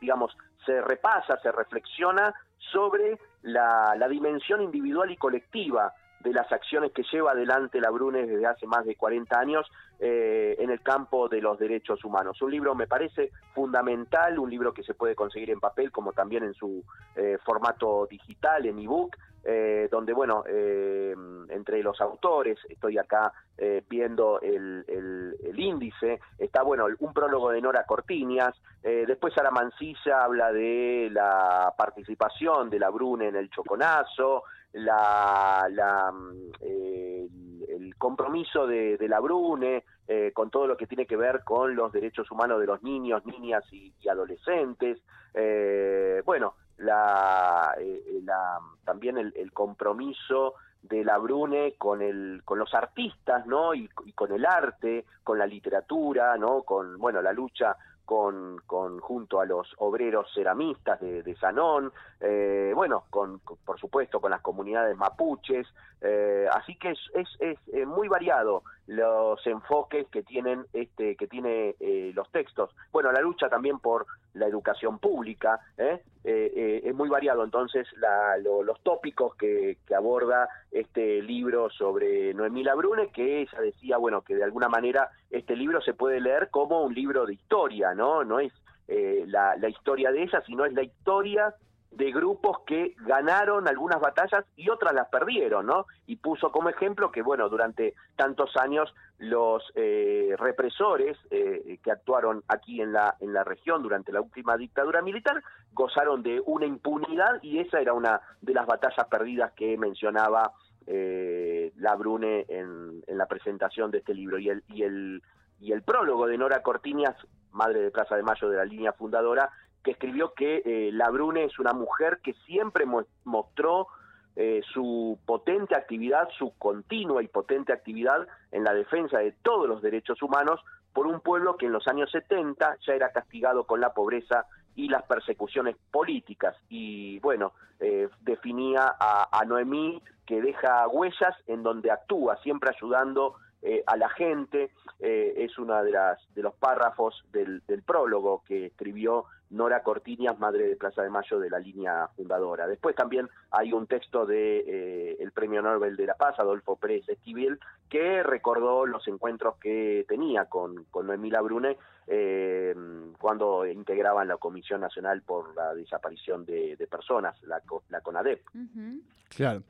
digamos, 0.00 0.36
se 0.64 0.80
repasa, 0.82 1.38
se 1.40 1.52
reflexiona 1.52 2.34
sobre 2.72 3.18
la, 3.42 3.94
dimensión 4.08 4.60
individual 4.62 5.10
y 5.10 5.16
colectiva 5.16 5.94
de 6.20 6.32
las 6.32 6.50
acciones 6.50 6.92
que 6.92 7.04
lleva 7.12 7.32
adelante 7.32 7.80
la 7.80 7.90
Brune 7.90 8.26
desde 8.26 8.46
hace 8.46 8.66
más 8.66 8.84
de 8.84 8.96
40 8.96 9.38
años 9.38 9.66
eh, 10.00 10.56
en 10.58 10.70
el 10.70 10.80
campo 10.80 11.28
de 11.28 11.40
los 11.40 11.58
derechos 11.58 12.04
humanos. 12.04 12.42
Un 12.42 12.50
libro 12.50 12.74
me 12.74 12.86
parece 12.86 13.30
fundamental, 13.54 14.38
un 14.38 14.50
libro 14.50 14.72
que 14.72 14.82
se 14.82 14.94
puede 14.94 15.14
conseguir 15.14 15.50
en 15.50 15.60
papel 15.60 15.92
como 15.92 16.12
también 16.12 16.42
en 16.42 16.54
su 16.54 16.82
eh, 17.14 17.38
formato 17.44 18.06
digital, 18.10 18.66
en 18.66 18.78
ebook, 18.78 19.16
eh, 19.48 19.88
donde, 19.90 20.12
bueno, 20.12 20.42
eh, 20.48 21.14
entre 21.50 21.82
los 21.82 22.00
autores, 22.00 22.58
estoy 22.68 22.98
acá 22.98 23.32
eh, 23.56 23.82
viendo 23.88 24.40
el, 24.40 24.84
el, 24.88 25.58
índice, 25.58 26.20
está, 26.38 26.62
bueno, 26.62 26.86
un 26.98 27.12
prólogo 27.12 27.50
de 27.50 27.60
Nora 27.60 27.84
Cortiñas, 27.84 28.54
después 28.82 29.34
Sara 29.34 29.50
Mancilla 29.50 30.22
habla 30.22 30.52
de 30.52 31.08
la 31.10 31.74
participación 31.76 32.70
de 32.70 32.78
la 32.78 32.90
Brune 32.90 33.28
en 33.28 33.36
el 33.36 33.50
Choconazo, 33.50 34.44
la, 34.76 35.66
la 35.70 36.12
eh, 36.60 37.26
el, 37.68 37.94
compromiso 37.96 38.66
de, 38.66 38.96
de 38.98 39.08
la 39.08 39.20
Brune 39.20 39.84
eh, 40.06 40.32
con 40.34 40.50
todo 40.50 40.66
lo 40.66 40.76
que 40.76 40.86
tiene 40.86 41.06
que 41.06 41.16
ver 41.16 41.42
con 41.44 41.74
los 41.74 41.92
derechos 41.92 42.30
humanos 42.30 42.60
de 42.60 42.66
los 42.66 42.82
niños, 42.82 43.24
niñas 43.24 43.64
y, 43.72 43.92
y 44.00 44.08
adolescentes. 44.08 45.00
Eh, 45.34 46.22
bueno, 46.24 46.54
la, 46.78 47.74
eh, 47.78 48.20
la, 48.24 48.58
también 48.84 49.18
el, 49.18 49.32
el, 49.36 49.52
compromiso 49.52 50.54
de 50.82 51.04
la 51.04 51.18
Brune 51.18 51.74
con 51.78 52.02
el 52.02 52.42
con 52.44 52.58
los 52.58 52.72
artistas 52.74 53.46
no 53.46 53.74
y, 53.74 53.88
con 54.14 54.32
el 54.32 54.44
arte 54.44 55.04
con 55.24 55.38
la 55.38 55.46
literatura 55.46 56.36
no 56.36 56.62
con 56.62 56.98
bueno 56.98 57.20
la 57.22 57.32
lucha 57.32 57.76
con, 58.06 58.62
con 58.66 59.00
junto 59.00 59.40
a 59.40 59.44
los 59.44 59.68
obreros 59.78 60.32
ceramistas 60.32 60.98
de, 61.00 61.36
Sanón, 61.38 61.92
eh, 62.20 62.72
bueno, 62.74 63.04
con, 63.10 63.40
por 63.40 63.78
supuesto 63.78 64.20
con 64.20 64.30
las 64.30 64.40
comunidades 64.40 64.96
mapuches, 64.96 65.66
eh, 66.00 66.46
así 66.52 66.76
que 66.76 66.92
es, 66.92 66.98
es, 67.14 67.28
es, 67.40 67.58
eh, 67.74 67.84
muy 67.84 68.08
variado 68.08 68.62
los 68.86 69.44
enfoques 69.46 70.06
que 70.08 70.22
tienen 70.22 70.64
este 70.72 71.16
que 71.16 71.26
tiene 71.26 71.74
eh, 71.80 72.12
los 72.14 72.30
textos. 72.30 72.70
Bueno, 72.92 73.10
la 73.12 73.20
lucha 73.20 73.48
también 73.48 73.78
por 73.78 74.06
la 74.34 74.46
educación 74.46 74.98
pública 74.98 75.60
¿eh? 75.76 76.02
Eh, 76.24 76.82
es 76.84 76.94
muy 76.94 77.08
variado. 77.08 77.44
Entonces, 77.44 77.86
la, 77.96 78.36
lo, 78.38 78.62
los 78.62 78.80
tópicos 78.82 79.34
que, 79.36 79.78
que, 79.86 79.94
aborda 79.94 80.48
este 80.70 81.22
libro 81.22 81.70
sobre 81.70 82.34
Noemí 82.34 82.62
Labrune, 82.62 83.10
que 83.10 83.42
ella 83.42 83.60
decía, 83.60 83.96
bueno, 83.96 84.22
que 84.22 84.34
de 84.34 84.44
alguna 84.44 84.68
manera 84.68 85.10
este 85.30 85.56
libro 85.56 85.80
se 85.80 85.94
puede 85.94 86.20
leer 86.20 86.50
como 86.50 86.82
un 86.82 86.94
libro 86.94 87.26
de 87.26 87.34
historia, 87.34 87.94
¿no? 87.94 88.24
No 88.24 88.40
es 88.40 88.52
la, 88.88 89.56
la 89.56 89.68
historia 89.68 90.12
de 90.12 90.22
ella, 90.22 90.40
sino 90.46 90.64
es 90.64 90.72
la 90.72 90.82
historia 90.82 91.52
de 91.90 92.12
grupos 92.12 92.58
que 92.66 92.94
ganaron 92.98 93.68
algunas 93.68 94.00
batallas 94.00 94.44
y 94.56 94.68
otras 94.68 94.94
las 94.94 95.08
perdieron, 95.08 95.66
¿no? 95.66 95.86
Y 96.06 96.16
puso 96.16 96.52
como 96.52 96.68
ejemplo 96.68 97.10
que, 97.10 97.22
bueno, 97.22 97.48
durante 97.48 97.94
tantos 98.16 98.56
años 98.56 98.94
los 99.18 99.62
eh, 99.74 100.34
represores 100.38 101.16
eh, 101.30 101.78
que 101.82 101.90
actuaron 101.90 102.42
aquí 102.48 102.82
en 102.82 102.92
la, 102.92 103.16
en 103.20 103.32
la 103.32 103.44
región 103.44 103.82
durante 103.82 104.12
la 104.12 104.20
última 104.20 104.56
dictadura 104.56 105.00
militar 105.00 105.42
gozaron 105.72 106.22
de 106.22 106.42
una 106.44 106.66
impunidad 106.66 107.42
y 107.42 107.60
esa 107.60 107.80
era 107.80 107.92
una 107.92 108.20
de 108.42 108.54
las 108.54 108.66
batallas 108.66 109.06
perdidas 109.08 109.52
que 109.52 109.76
mencionaba 109.78 110.52
eh, 110.86 111.72
la 111.76 111.94
Brune 111.96 112.46
en, 112.48 113.02
en, 113.06 113.18
la 113.18 113.26
presentación 113.26 113.90
de 113.90 113.98
este 113.98 114.14
libro. 114.14 114.38
Y 114.38 114.50
el, 114.50 114.62
y 114.68 114.82
el, 114.82 115.22
y 115.60 115.72
el 115.72 115.82
prólogo 115.82 116.26
de 116.26 116.38
Nora 116.38 116.62
Cortiñas, 116.62 117.16
madre 117.52 117.80
de 117.80 117.90
Plaza 117.90 118.16
de 118.16 118.22
Mayo 118.22 118.48
de 118.48 118.56
la 118.56 118.64
línea 118.64 118.92
fundadora, 118.92 119.50
que 119.86 119.92
escribió 119.92 120.34
que 120.34 120.62
eh, 120.64 120.90
la 120.92 121.10
Brune 121.10 121.44
es 121.44 121.60
una 121.60 121.72
mujer 121.72 122.18
que 122.20 122.32
siempre 122.44 122.84
mo 122.86 123.04
mostró 123.22 123.86
eh, 124.34 124.60
su 124.74 125.16
potente 125.24 125.76
actividad, 125.76 126.28
su 126.36 126.58
continua 126.58 127.22
y 127.22 127.28
potente 127.28 127.72
actividad 127.72 128.26
en 128.50 128.64
la 128.64 128.74
defensa 128.74 129.18
de 129.18 129.30
todos 129.30 129.68
los 129.68 129.80
derechos 129.82 130.20
humanos 130.22 130.60
por 130.92 131.06
un 131.06 131.20
pueblo 131.20 131.56
que 131.56 131.66
en 131.66 131.72
los 131.72 131.86
años 131.86 132.10
70 132.10 132.78
ya 132.84 132.94
era 132.94 133.12
castigado 133.12 133.62
con 133.62 133.80
la 133.80 133.94
pobreza 133.94 134.46
y 134.74 134.88
las 134.88 135.04
persecuciones 135.04 135.76
políticas. 135.92 136.56
Y 136.68 137.20
bueno, 137.20 137.52
eh, 137.78 138.08
definía 138.22 138.92
a, 138.98 139.28
a 139.30 139.44
Noemí 139.44 140.02
que 140.26 140.42
deja 140.42 140.88
huellas 140.88 141.36
en 141.46 141.62
donde 141.62 141.92
actúa, 141.92 142.38
siempre 142.38 142.70
ayudando 142.74 143.36
eh, 143.66 143.82
a 143.84 143.96
la 143.96 144.08
gente. 144.10 144.70
Eh, 145.00 145.34
es 145.36 145.58
uno 145.58 145.82
de, 145.82 145.90
las, 145.90 146.18
de 146.34 146.42
los 146.42 146.54
párrafos 146.54 147.24
del, 147.32 147.62
del, 147.66 147.82
prólogo 147.82 148.42
que 148.46 148.66
escribió 148.66 149.24
Nora 149.50 149.82
Cortiñas, 149.82 150.38
madre 150.38 150.68
de 150.68 150.76
Plaza 150.76 151.02
de 151.02 151.10
Mayo 151.10 151.40
de 151.40 151.50
la 151.50 151.58
línea 151.58 152.08
fundadora. 152.16 152.66
Después 152.68 152.94
también 152.94 153.28
hay 153.50 153.72
un 153.72 153.88
texto 153.88 154.24
de 154.24 154.58
eh, 154.60 155.16
el 155.18 155.32
Premio 155.32 155.62
Nobel 155.62 155.96
de 155.96 156.06
la 156.06 156.14
Paz, 156.14 156.38
Adolfo 156.38 156.76
Pérez 156.76 157.08
Esquivel, 157.08 157.58
que 157.90 158.22
recordó 158.22 158.86
los 158.86 159.06
encuentros 159.08 159.56
que 159.58 160.06
tenía 160.08 160.44
con, 160.46 160.84
con 160.84 161.08
Noemila 161.08 161.40
Brune 161.40 161.76
eh, 162.06 162.74
cuando 163.18 163.66
integraban 163.66 164.28
la 164.28 164.36
Comisión 164.36 164.80
Nacional 164.80 165.22
por 165.22 165.54
la 165.56 165.74
Desaparición 165.74 166.46
de, 166.46 166.76
de 166.76 166.86
Personas, 166.86 167.36
la, 167.42 167.60
la 167.90 168.00
CONADEP. 168.00 168.42
Uh 168.54 168.58
-huh. 168.58 169.00
Claro. 169.28 169.62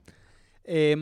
Eh, 0.65 0.95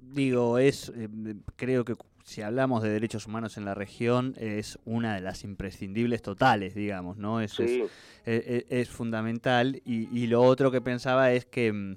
digo, 0.00 0.58
es 0.58 0.92
eh, 0.96 1.08
creo 1.56 1.84
que 1.84 1.94
si 2.24 2.42
hablamos 2.42 2.82
de 2.82 2.90
derechos 2.90 3.26
humanos 3.26 3.56
en 3.56 3.64
la 3.64 3.74
región 3.74 4.34
es 4.38 4.78
una 4.84 5.14
de 5.14 5.20
las 5.20 5.42
imprescindibles 5.42 6.22
totales, 6.22 6.74
digamos, 6.74 7.16
¿no? 7.16 7.40
Eso 7.40 7.66
Sí. 7.66 7.82
es, 8.24 8.44
es- 8.46 8.64
es 8.68 8.88
fundamental. 8.88 9.80
Y, 9.84 10.08
y 10.16 10.26
lo 10.26 10.42
otro 10.42 10.70
que 10.70 10.80
pensaba 10.80 11.32
es 11.32 11.44
que, 11.46 11.72
mm, 11.72 11.96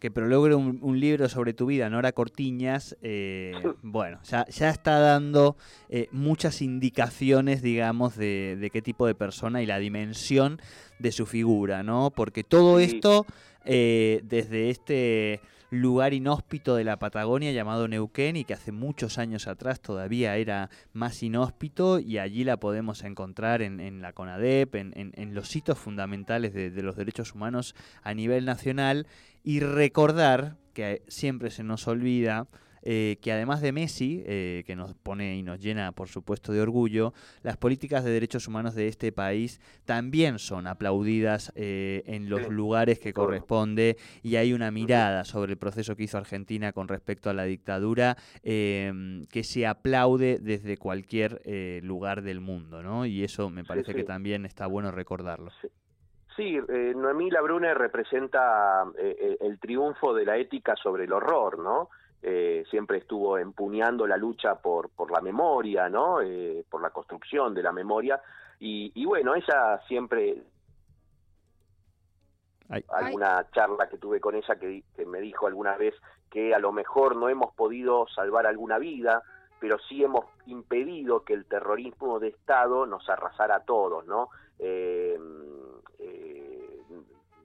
que 0.00 0.10
prologre 0.10 0.54
un, 0.54 0.78
un 0.82 0.98
libro 1.00 1.28
sobre 1.28 1.54
tu 1.54 1.66
vida, 1.66 1.90
Nora 1.90 2.12
Cortiñas, 2.12 2.96
eh, 3.02 3.52
bueno, 3.82 4.20
ya, 4.24 4.46
ya 4.46 4.70
está 4.70 4.98
dando 4.98 5.56
eh, 5.90 6.08
muchas 6.12 6.62
indicaciones, 6.62 7.62
digamos, 7.62 8.16
de, 8.16 8.56
de 8.58 8.70
qué 8.70 8.80
tipo 8.82 9.06
de 9.06 9.14
persona 9.14 9.62
y 9.62 9.66
la 9.66 9.78
dimensión 9.78 10.60
de 10.98 11.12
su 11.12 11.26
figura, 11.26 11.82
¿no? 11.82 12.10
Porque 12.10 12.42
todo 12.42 12.78
Sí. 12.78 12.84
esto, 12.86 13.26
eh, 13.64 14.20
desde 14.24 14.70
este 14.70 15.40
lugar 15.70 16.14
inhóspito 16.14 16.74
de 16.76 16.84
la 16.84 16.98
Patagonia 16.98 17.52
llamado 17.52 17.88
Neuquén 17.88 18.36
y 18.36 18.44
que 18.44 18.54
hace 18.54 18.72
muchos 18.72 19.18
años 19.18 19.46
atrás 19.46 19.80
todavía 19.80 20.36
era 20.36 20.70
más 20.92 21.22
inhóspito 21.22 21.98
y 21.98 22.18
allí 22.18 22.44
la 22.44 22.56
podemos 22.58 23.04
encontrar 23.04 23.60
en, 23.62 23.78
en 23.80 24.00
la 24.00 24.12
CONADEP, 24.12 24.74
en, 24.76 24.92
en- 24.96 25.12
en 25.14 25.34
los 25.34 25.54
hitos 25.54 25.78
fundamentales 25.78 26.54
de, 26.54 26.70
de 26.70 26.82
los 26.82 26.96
derechos 26.96 27.34
humanos 27.34 27.74
a 28.02 28.14
nivel 28.14 28.44
nacional 28.46 29.06
y 29.44 29.60
recordar 29.60 30.56
que 30.72 31.02
siempre 31.08 31.50
se 31.50 31.64
nos 31.64 31.86
olvida 31.88 32.46
eh, 32.82 33.18
que 33.22 33.32
además 33.32 33.60
de 33.60 33.72
Messi, 33.72 34.22
eh, 34.26 34.62
que 34.66 34.76
nos 34.76 34.94
pone 34.94 35.36
y 35.36 35.42
nos 35.42 35.60
llena 35.60 35.92
por 35.92 36.08
supuesto 36.08 36.52
de 36.52 36.60
orgullo, 36.60 37.12
las 37.42 37.56
políticas 37.56 38.04
de 38.04 38.10
derechos 38.10 38.48
humanos 38.48 38.74
de 38.74 38.88
este 38.88 39.12
país 39.12 39.60
también 39.84 40.38
son 40.38 40.66
aplaudidas 40.66 41.52
eh, 41.54 42.02
en 42.06 42.28
los 42.28 42.42
Sí, 42.42 42.50
lugares 42.50 42.98
que 42.98 43.12
corresponde 43.12 43.96
y 44.22 44.36
hay 44.36 44.52
una 44.52 44.70
mirada 44.70 45.24
sobre 45.24 45.52
el 45.52 45.58
proceso 45.58 45.96
que 45.96 46.04
hizo 46.04 46.18
Argentina 46.18 46.72
con 46.72 46.88
respecto 46.88 47.30
a 47.30 47.34
la 47.34 47.44
dictadura 47.44 48.16
eh, 48.42 49.24
que 49.30 49.44
se 49.44 49.66
aplaude 49.66 50.38
desde 50.38 50.76
cualquier 50.76 51.40
lugar 51.82 52.22
del 52.22 52.40
mundo, 52.40 52.82
¿no? 52.82 53.06
Y 53.06 53.24
eso 53.24 53.50
me 53.50 53.64
parece 53.64 53.94
que 53.94 54.00
sí. 54.02 54.06
también 54.06 54.44
está 54.44 54.66
bueno 54.66 54.90
recordarlo. 54.90 55.50
Sí, 56.36 56.56
eh, 56.56 56.92
Noemí 56.94 57.30
Labrune 57.30 57.74
representa 57.74 58.84
eh, 58.96 59.36
el 59.40 59.58
triunfo 59.58 60.14
de 60.14 60.24
la 60.24 60.36
ética 60.36 60.76
sobre 60.76 61.04
el 61.04 61.12
horror, 61.12 61.58
¿no? 61.58 61.90
Eh, 62.20 62.64
siempre 62.68 62.98
estuvo 62.98 63.38
empuñando 63.38 64.06
la 64.06 64.16
lucha 64.16 64.56
por, 64.56 64.90
por 64.90 65.10
la 65.10 65.20
memoria, 65.20 65.88
¿no? 65.88 66.20
Eh, 66.20 66.64
por 66.68 66.82
la 66.82 66.90
construcción 66.90 67.54
de 67.54 67.62
la 67.62 67.72
memoria. 67.72 68.20
Y, 68.58 68.90
y 68.94 69.04
bueno, 69.04 69.34
ella 69.36 69.80
siempre, 69.86 70.42
Ay. 72.68 72.84
alguna 72.88 73.46
charla 73.52 73.88
que 73.88 73.98
tuve 73.98 74.20
con 74.20 74.34
ella 74.34 74.56
que, 74.56 74.82
que 74.96 75.06
me 75.06 75.20
dijo 75.20 75.46
alguna 75.46 75.76
vez 75.76 75.94
que 76.28 76.54
a 76.54 76.58
lo 76.58 76.72
mejor 76.72 77.16
no 77.16 77.28
hemos 77.28 77.54
podido 77.54 78.06
salvar 78.08 78.46
alguna 78.46 78.78
vida, 78.78 79.22
pero 79.60 79.78
sí 79.88 80.02
hemos 80.02 80.24
impedido 80.46 81.24
que 81.24 81.34
el 81.34 81.46
terrorismo 81.46 82.18
de 82.18 82.28
Estado 82.28 82.86
nos 82.86 83.08
arrasara 83.08 83.56
a 83.56 83.64
todos, 83.64 84.06
¿no? 84.06 84.28
Eh, 84.58 85.18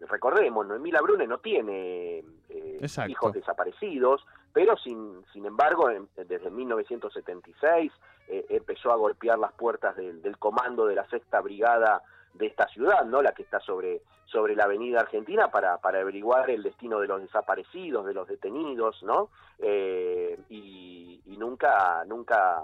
recordemos, 0.09 0.65
Noemí 0.67 0.91
Labrune 0.91 1.27
no 1.27 1.37
tiene 1.39 2.19
eh, 2.49 2.77
hijos 3.11 3.33
desaparecidos, 3.33 4.25
pero 4.51 4.77
sin, 4.77 5.23
sin 5.33 5.45
embargo, 5.45 5.89
en- 5.89 6.07
desde 6.15 6.49
1976 6.49 7.91
eh, 8.27 8.45
empezó 8.49 8.91
a 8.91 8.95
golpear 8.95 9.37
las 9.39 9.51
puertas 9.53 9.95
del, 9.95 10.21
del 10.21 10.37
comando 10.37 10.85
de 10.85 10.95
la 10.95 11.07
sexta 11.09 11.41
brigada 11.41 12.01
de 12.33 12.47
esta 12.47 12.67
ciudad, 12.67 13.05
¿no? 13.05 13.21
La 13.21 13.33
que 13.33 13.43
está 13.43 13.59
sobre 13.59 14.01
sobre 14.25 14.55
la 14.55 14.63
Avenida 14.63 15.01
Argentina 15.01 15.51
para 15.51 15.77
para 15.77 15.99
averiguar 16.01 16.49
el 16.49 16.63
destino 16.63 16.99
de 16.99 17.07
los 17.07 17.21
desaparecidos, 17.21 18.05
de 18.05 18.13
los 18.15 18.27
detenidos, 18.27 19.03
¿no? 19.03 19.29
Eh, 19.59 20.39
y, 20.49 21.21
y 21.27 21.37
nunca 21.37 22.03
nunca 22.07 22.63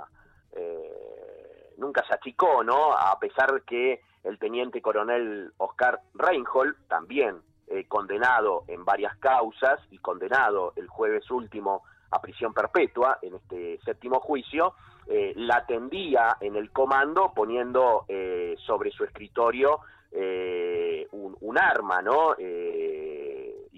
eh, 0.53 1.73
nunca 1.77 2.03
se 2.07 2.13
achicó, 2.13 2.63
¿no? 2.63 2.93
A 2.93 3.17
pesar 3.19 3.61
que 3.63 4.01
el 4.23 4.37
teniente 4.37 4.81
coronel 4.81 5.51
Oscar 5.57 6.01
Reinhold 6.13 6.75
también 6.87 7.37
eh, 7.67 7.85
condenado 7.87 8.63
en 8.67 8.83
varias 8.83 9.15
causas 9.17 9.79
y 9.91 9.99
condenado 9.99 10.73
el 10.75 10.87
jueves 10.87 11.29
último 11.29 11.83
a 12.11 12.21
prisión 12.21 12.53
perpetua 12.53 13.19
en 13.21 13.35
este 13.35 13.79
séptimo 13.85 14.19
juicio, 14.19 14.73
eh, 15.07 15.33
la 15.35 15.57
atendía 15.57 16.37
en 16.39 16.55
el 16.55 16.71
comando 16.71 17.31
poniendo 17.35 18.05
eh, 18.07 18.55
sobre 18.65 18.91
su 18.91 19.03
escritorio 19.03 19.79
eh, 20.11 21.07
un, 21.11 21.37
un 21.41 21.57
arma, 21.57 22.01
¿no? 22.01 22.35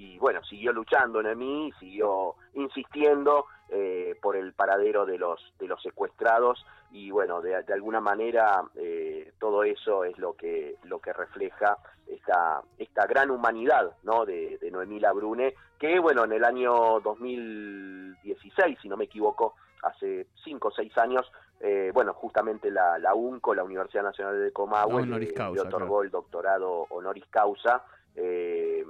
Y 0.04 0.18
bueno, 0.18 0.44
siguió 0.44 0.74
luchando 0.74 1.22
en 1.22 1.38
mí, 1.38 1.72
siguió 1.80 2.34
insistiendo 2.56 3.46
eh, 3.70 4.16
por 4.20 4.36
el 4.36 4.52
paradero 4.54 5.06
de 5.06 5.20
los 5.20 5.40
de 5.60 5.68
los 5.68 5.80
secuestrados 5.84 6.66
y 6.92 7.12
bueno, 7.12 7.40
de, 7.40 7.62
de 7.62 7.74
alguna 7.74 8.02
manera 8.02 8.64
eh, 8.76 9.32
todo 9.40 9.64
eso 9.64 10.04
es 10.04 10.18
lo 10.18 10.34
que 10.34 10.76
lo 10.86 10.98
que 11.00 11.14
refleja 11.14 11.78
esta 12.08 12.64
esta 12.80 13.06
gran 13.06 13.30
humanidad, 13.30 13.96
¿no? 14.02 14.26
De, 14.26 14.58
de 14.58 14.72
Noemí 14.72 15.00
Labrune, 15.00 15.54
que 15.78 16.00
bueno, 16.00 16.24
en 16.24 16.32
el 16.34 16.44
año 16.46 17.00
2016, 17.02 18.78
si 18.82 18.90
no 18.90 18.98
me 18.98 19.06
equivoco, 19.06 19.54
hace 19.84 20.28
cinco 20.44 20.70
o 20.70 20.72
seis 20.72 20.98
años, 20.98 21.32
eh, 21.60 21.92
bueno, 21.94 22.14
justamente 22.14 22.72
la, 22.72 22.98
la 22.98 23.14
UNCO, 23.14 23.54
la 23.54 23.64
Universidad 23.64 24.04
Nacional 24.04 24.42
de 24.42 24.52
Comahue, 24.52 25.06
le- 25.06 25.34
causa, 25.34 25.54
le 25.62 25.68
otorgó 25.68 25.88
claro. 25.88 26.04
el 26.04 26.10
doctorado 26.12 26.86
honoris 26.90 27.26
causa 27.30 27.84
eh, 28.16 28.84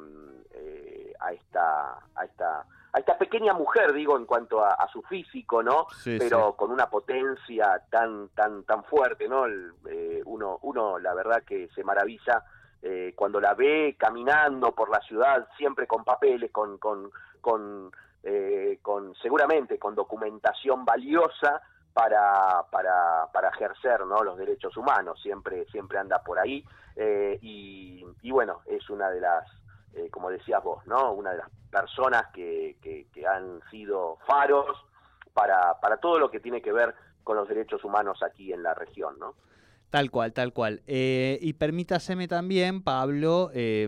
eh, 0.54 1.01
a 1.22 1.32
esta 1.32 2.00
a 2.16 2.26
esta 2.26 2.66
a 2.94 3.00
esta 3.00 3.18
pequeña 3.18 3.54
mujer, 3.54 3.94
digo, 3.94 4.18
en 4.18 4.26
cuanto 4.26 4.64
a, 4.66 4.74
a 4.74 4.88
su 4.90 5.02
físico, 5.04 5.64
¿no? 5.64 5.88
Sí, 5.92 6.18
Pero 6.20 6.54
con 6.58 6.72
una 6.72 6.90
potencia 6.90 7.82
tan 7.90 8.30
tan 8.30 8.64
tan 8.64 8.84
fuerte, 8.84 9.30
¿no? 9.30 9.46
El, 9.46 9.74
eh, 9.90 10.22
uno 10.26 10.60
uno 10.64 11.00
la 11.00 11.14
verdad 11.14 11.44
que 11.44 11.70
se 11.74 11.84
maravilla 11.84 12.44
eh, 12.82 13.14
cuando 13.16 13.40
la 13.40 13.54
ve 13.54 13.96
caminando 13.98 14.74
por 14.74 14.90
la 14.90 15.00
ciudad, 15.02 15.48
siempre 15.58 15.88
con 15.88 16.04
papeles, 16.04 16.52
con 16.52 16.78
con 16.80 17.12
con, 17.40 17.92
eh, 18.24 18.80
con 18.82 19.16
seguramente 19.16 19.80
con 19.80 19.96
documentación 19.96 20.86
valiosa 20.86 21.62
para, 21.94 22.64
para, 22.72 23.28
para 23.34 23.50
ejercer 23.50 24.06
¿no? 24.06 24.24
los 24.24 24.38
derechos 24.38 24.78
humanos, 24.78 25.20
siempre, 25.22 25.66
siempre 25.66 25.98
anda 25.98 26.20
por 26.24 26.40
ahí, 26.40 26.64
eh, 26.96 27.38
y, 27.42 28.06
y 28.22 28.32
bueno, 28.32 28.62
es 28.66 28.90
una 28.90 29.10
de 29.10 29.20
las, 29.20 29.46
eh, 29.94 30.10
como 30.10 30.30
decías 30.30 30.64
vos, 30.64 30.86
¿no? 30.88 31.14
una 31.14 31.32
de 31.32 31.38
las 31.38 31.50
personas 31.70 32.24
que, 32.34 32.78
que, 32.82 33.26
han 33.26 33.62
sido 33.70 34.18
faros 34.28 34.68
para, 35.34 35.80
para 35.80 35.98
todo 35.98 36.20
lo 36.20 36.32
que 36.32 36.40
tiene 36.40 36.62
que 36.62 36.72
ver 36.72 36.94
con 37.24 37.38
los 37.38 37.48
derechos 37.48 37.84
humanos 37.84 38.22
aquí 38.24 38.52
en 38.52 38.64
la 38.64 38.74
región, 38.74 39.18
¿no? 39.20 39.36
Tal 39.90 40.10
cual, 40.10 40.34
tal 40.34 40.54
cual. 40.54 40.82
Eh, 40.88 41.38
y 41.42 41.54
permítaseme 41.54 42.28
también, 42.28 42.82
Pablo, 42.82 43.52
eh, 43.54 43.88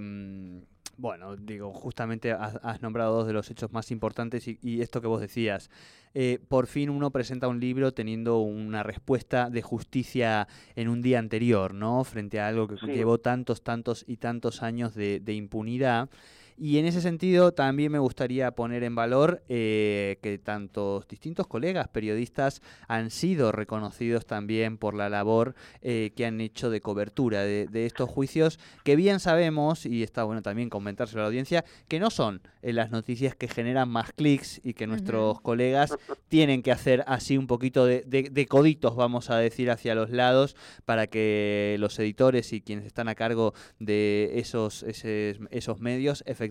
bueno, 0.97 1.35
digo, 1.35 1.73
justamente 1.73 2.31
has, 2.31 2.55
has 2.63 2.81
nombrado 2.81 3.15
dos 3.15 3.27
de 3.27 3.33
los 3.33 3.49
hechos 3.49 3.71
más 3.71 3.89
importantes 3.89 4.47
y 4.47 4.81
esto 4.81 5.01
que 5.01 5.07
vos 5.07 5.21
decías. 5.21 5.69
Eh, 6.15 6.39
por 6.47 6.67
fin 6.67 6.89
uno 6.91 7.09
presenta 7.09 7.47
un 7.47 7.59
libro 7.59 7.91
teniendo 7.93 8.39
una 8.39 8.83
respuesta 8.83 9.49
de 9.49 9.63
justicia 9.63 10.47
en 10.75 10.87
un 10.87 11.01
día 11.01 11.17
anterior, 11.17 11.73
¿no? 11.73 12.03
Frente 12.03 12.39
a 12.39 12.47
algo 12.47 12.67
que 12.67 12.77
Sí. 12.77 12.85
llevó 12.87 13.17
tantos, 13.19 13.63
tantos 13.63 14.05
y 14.07 14.17
tantos 14.17 14.61
años 14.61 14.93
de, 14.93 15.19
de 15.19 15.33
impunidad. 15.33 16.09
Y 16.57 16.77
en 16.77 16.85
ese 16.85 17.01
sentido 17.01 17.51
también 17.51 17.91
me 17.91 17.99
gustaría 17.99 18.51
poner 18.51 18.83
en 18.83 18.95
valor 18.95 19.43
eh, 19.49 20.17
que 20.21 20.37
tantos 20.37 21.07
distintos 21.07 21.47
colegas 21.47 21.87
periodistas 21.87 22.61
han 22.87 23.09
sido 23.09 23.51
reconocidos 23.51 24.25
también 24.25 24.77
por 24.77 24.93
la 24.93 25.09
labor 25.09 25.55
eh, 25.81 26.11
que 26.15 26.25
han 26.25 26.39
hecho 26.41 26.69
de 26.69 26.81
cobertura 26.81 27.43
de, 27.43 27.67
de, 27.67 27.85
estos 27.85 28.09
juicios, 28.09 28.59
que 28.83 28.95
bien 28.95 29.19
sabemos, 29.19 29.85
y 29.85 30.03
está 30.03 30.23
bueno 30.23 30.41
también 30.41 30.69
comentárselo 30.69 31.21
a 31.21 31.23
la 31.23 31.27
audiencia, 31.27 31.65
que 31.87 31.99
no 31.99 32.09
son 32.09 32.41
eh, 32.61 32.73
las 32.73 32.91
noticias 32.91 33.35
que 33.35 33.47
generan 33.47 33.89
más 33.89 34.13
clics 34.13 34.61
y 34.63 34.73
que 34.73 34.87
nuestros 34.87 35.41
colegas 35.41 35.95
tienen 36.29 36.61
que 36.61 36.71
hacer 36.71 37.03
así 37.07 37.37
un 37.37 37.47
poquito 37.47 37.85
de, 37.85 38.03
de, 38.05 38.29
de 38.31 38.45
coditos, 38.45 38.95
vamos 38.95 39.29
a 39.29 39.37
decir, 39.37 39.71
hacia 39.71 39.95
los 39.95 40.11
lados 40.11 40.55
para 40.85 41.07
que 41.07 41.77
los 41.79 41.97
editores 41.99 42.53
y 42.53 42.61
quienes 42.61 42.85
están 42.85 43.07
a 43.07 43.15
cargo 43.15 43.53
de 43.79 44.31
esos, 44.35 44.83
ese, 44.83 45.39
esos 45.51 45.79
medios 45.79 46.23
efectivamente 46.25 46.42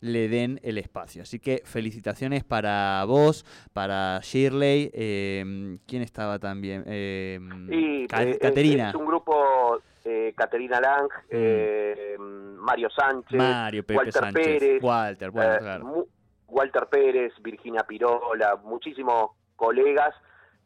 le 0.00 0.28
den 0.28 0.60
el 0.62 0.78
espacio. 0.78 1.22
Así 1.22 1.38
que 1.38 1.62
felicitaciones 1.64 2.44
para 2.44 3.04
vos, 3.06 3.44
para 3.72 4.20
Shirley, 4.22 4.90
eh, 4.92 5.78
¿quién 5.86 6.02
estaba 6.02 6.38
también? 6.38 6.84
Eh, 6.86 7.38
y, 7.70 8.04
eh, 8.04 8.38
Caterina. 8.40 8.90
Es 8.90 8.94
un 8.94 9.06
grupo, 9.06 9.80
eh, 10.04 10.32
Caterina 10.36 10.80
Lang, 10.80 11.08
mm. 11.30 12.56
Mario 12.60 12.88
Sánchez, 12.90 13.38
Mario, 13.38 13.84
Walter 13.88 14.12
Sánchez, 14.12 14.44
Pérez, 14.44 14.82
Walter, 14.82 15.30
bueno, 15.30 15.58
claro. 15.58 16.06
Walter 16.48 16.86
Pérez, 16.86 17.32
Virginia 17.40 17.82
Pirola, 17.82 18.56
muchísimos 18.56 19.32
colegas 19.56 20.14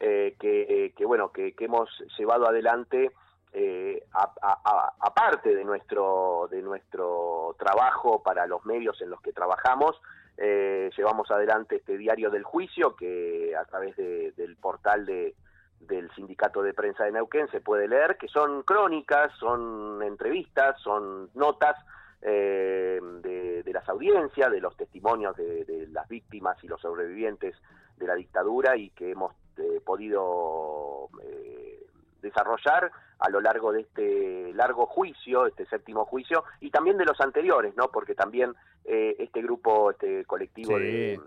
eh, 0.01 0.37
que, 0.39 0.93
que, 0.97 1.05
bueno 1.05 1.31
que, 1.33 1.55
que, 1.55 1.67
hemos 1.67 1.89
llevado 2.19 2.49
adelante 2.49 3.13
eh, 3.53 4.03
aparte 4.13 5.55
de 5.55 5.65
nuestro 5.65 6.49
de 6.51 6.63
nuestro 6.63 7.55
trabajo 7.59 8.23
para 8.23 8.47
los 8.47 8.65
medios 8.65 9.01
en 9.03 9.11
los 9.11 9.21
que 9.21 9.33
trabajamos 9.33 10.01
eh, 10.39 10.91
llevamos 10.97 11.31
adelante 11.31 11.77
este 11.77 11.99
diario 11.99 12.31
del 12.31 12.45
juicio 12.45 12.97
que 12.97 13.55
a 13.55 13.65
través 13.67 13.97
de, 13.97 14.33
del 14.33 14.57
portal 14.57 15.05
de 15.05 15.35
del 15.81 16.11
sindicato 16.15 16.63
de 16.63 16.73
prensa 16.73 17.05
de 17.05 17.13
Neuquén 17.13 17.49
se 17.51 17.61
puede 17.61 17.89
leer 17.89 18.17
que 18.17 18.29
son 18.29 18.63
crónicas 18.63 19.33
son 19.39 20.03
entrevistas 20.03 20.81
son 20.81 21.29
notas 21.35 21.77
eh, 22.25 23.01
de, 23.21 23.65
de, 23.65 23.73
las 23.73 23.89
audiencias, 23.89 24.49
de 24.53 24.61
los 24.61 24.77
testimonios 24.77 25.37
de, 25.37 25.65
de, 25.65 25.89
las 25.89 26.07
víctimas 26.07 26.57
y 26.63 26.69
los 26.69 26.81
sobrevivientes 26.81 27.57
de 27.97 28.07
la 28.07 28.15
dictadura 28.15 28.77
y 28.77 28.91
que 28.91 29.11
hemos 29.11 29.35
eh, 29.57 29.81
podido 29.85 31.09
eh, 31.21 31.85
desarrollar 32.21 32.93
a 33.23 33.31
lo 33.31 33.41
largo 33.41 33.73
de 33.73 33.83
este 33.83 34.53
largo 34.55 34.87
juicio, 34.87 35.47
este 35.47 35.67
séptimo 35.67 36.05
juicio, 36.05 36.45
y 36.61 36.71
también 36.71 36.99
de 36.99 37.05
los 37.05 37.21
anteriores, 37.21 37.75
¿no? 37.77 37.89
Porque 37.89 38.15
también 38.15 38.55
eh, 38.85 39.17
este 39.19 39.43
grupo, 39.43 39.91
este 39.91 40.25
colectivo 40.25 40.79
sí. 40.79 40.85
de 40.85 41.21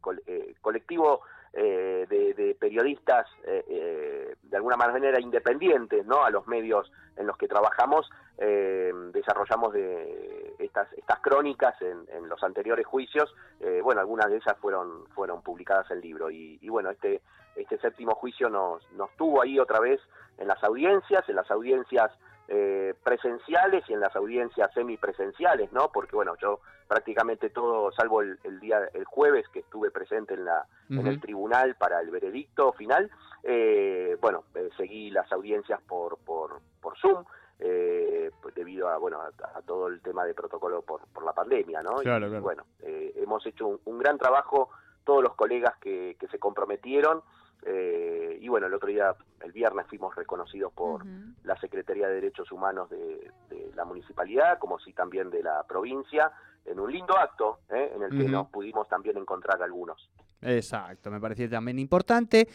col 0.00 0.22
colectivo 0.60 1.22
de, 1.52 2.34
de, 2.36 2.54
periodistas 2.60 3.26
de 3.44 4.56
alguna 4.56 4.76
manera 4.76 5.18
independientes, 5.18 6.04
¿no? 6.04 6.22
A 6.22 6.30
los 6.30 6.46
medios 6.46 6.90
en 7.16 7.26
los 7.26 7.36
que 7.36 7.48
trabajamos 7.48 8.10
eh, 8.38 8.92
desarrollamos 9.12 9.72
de 9.72 10.54
estas 10.58 10.92
estas 10.92 11.20
crónicas 11.20 11.74
en, 11.80 12.04
en 12.14 12.28
los 12.28 12.42
anteriores 12.42 12.86
juicios 12.86 13.34
eh, 13.60 13.80
bueno 13.82 14.00
algunas 14.00 14.28
de 14.28 14.36
ellas 14.36 14.56
fueron 14.60 15.06
fueron 15.14 15.42
publicadas 15.42 15.90
en 15.90 16.00
libro 16.02 16.30
y, 16.30 16.58
y, 16.60 16.68
bueno 16.68 16.90
este 16.90 17.22
este 17.56 17.78
séptimo 17.78 18.14
juicio 18.14 18.48
nos 18.48 18.90
nos 18.92 19.10
tuvo 19.16 19.42
ahí 19.42 19.58
otra 19.58 19.80
vez 19.80 20.00
en 20.38 20.48
las 20.48 20.62
audiencias 20.62 21.28
en 21.28 21.36
las 21.36 21.50
audiencias 21.50 22.10
eh, 22.48 22.94
presenciales 23.02 23.84
y 23.88 23.92
en 23.94 24.00
las 24.00 24.14
audiencias 24.14 24.72
semipresenciales 24.74 25.72
no 25.72 25.90
porque 25.92 26.14
bueno 26.14 26.34
yo 26.40 26.60
prácticamente 26.86 27.50
todo 27.50 27.90
salvo 27.92 28.22
el, 28.22 28.38
el 28.44 28.60
día 28.60 28.88
el 28.94 29.04
jueves 29.04 29.48
que 29.48 29.60
estuve 29.60 29.90
presente 29.90 30.34
en 30.34 30.44
la 30.44 30.64
uh 30.90 30.94
-huh. 30.94 31.00
en 31.00 31.06
el 31.08 31.20
tribunal 31.20 31.74
para 31.74 32.00
el 32.00 32.10
veredicto 32.10 32.72
final 32.72 33.10
eh, 33.42 34.16
bueno 34.20 34.44
seguí 34.76 35.10
las 35.10 35.30
audiencias 35.32 35.80
por 35.82 36.18
por 36.18 36.60
por 36.80 36.96
zoom 36.98 37.24
eh, 37.58 38.30
pues 38.42 38.54
debido 38.54 38.88
a 38.88 38.98
bueno 38.98 39.20
a, 39.20 39.28
a, 39.58 39.62
todo 39.62 39.88
el 39.88 40.00
tema 40.02 40.24
de 40.24 40.34
protocolo 40.34 40.82
por, 40.82 41.00
por 41.08 41.24
la 41.24 41.32
pandemia 41.32 41.82
no 41.82 41.96
claro, 41.96 42.26
y, 42.26 42.28
claro. 42.28 42.42
bueno 42.42 42.64
eh, 42.82 43.12
hemos 43.16 43.44
hecho 43.46 43.66
un, 43.66 43.80
un, 43.86 43.98
gran 43.98 44.18
trabajo 44.18 44.68
todos 45.04 45.22
los 45.22 45.34
colegas 45.34 45.74
que, 45.78 46.16
que 46.20 46.28
se 46.28 46.38
comprometieron 46.38 47.22
eh, 47.62 48.38
y 48.40 48.48
bueno 48.48 48.66
el 48.66 48.74
otro 48.74 48.88
día 48.88 49.14
el 49.40 49.52
viernes 49.52 49.86
fuimos 49.88 50.14
reconocidos 50.14 50.72
por 50.72 51.02
uh 51.02 51.06
-huh. 51.06 51.34
la 51.44 51.58
Secretaría 51.58 52.08
de 52.08 52.14
Derechos 52.14 52.50
Humanos 52.52 52.90
de, 52.90 53.30
de, 53.48 53.72
la 53.74 53.84
municipalidad 53.84 54.58
como 54.58 54.78
sí 54.78 54.92
también 54.92 55.30
de 55.30 55.42
la 55.42 55.62
provincia 55.64 56.32
en 56.64 56.80
un 56.80 56.90
lindo 56.90 57.16
acto 57.16 57.60
¿eh? 57.70 57.92
en 57.94 58.02
el 58.02 58.10
que 58.10 58.24
uh 58.24 58.28
-huh. 58.28 58.30
nos 58.30 58.48
pudimos 58.48 58.88
también 58.88 59.16
encontrar 59.16 59.62
algunos 59.62 60.08
exacto 60.42 61.10
me 61.10 61.20
parecía 61.20 61.48
también 61.48 61.78
importante 61.78 62.48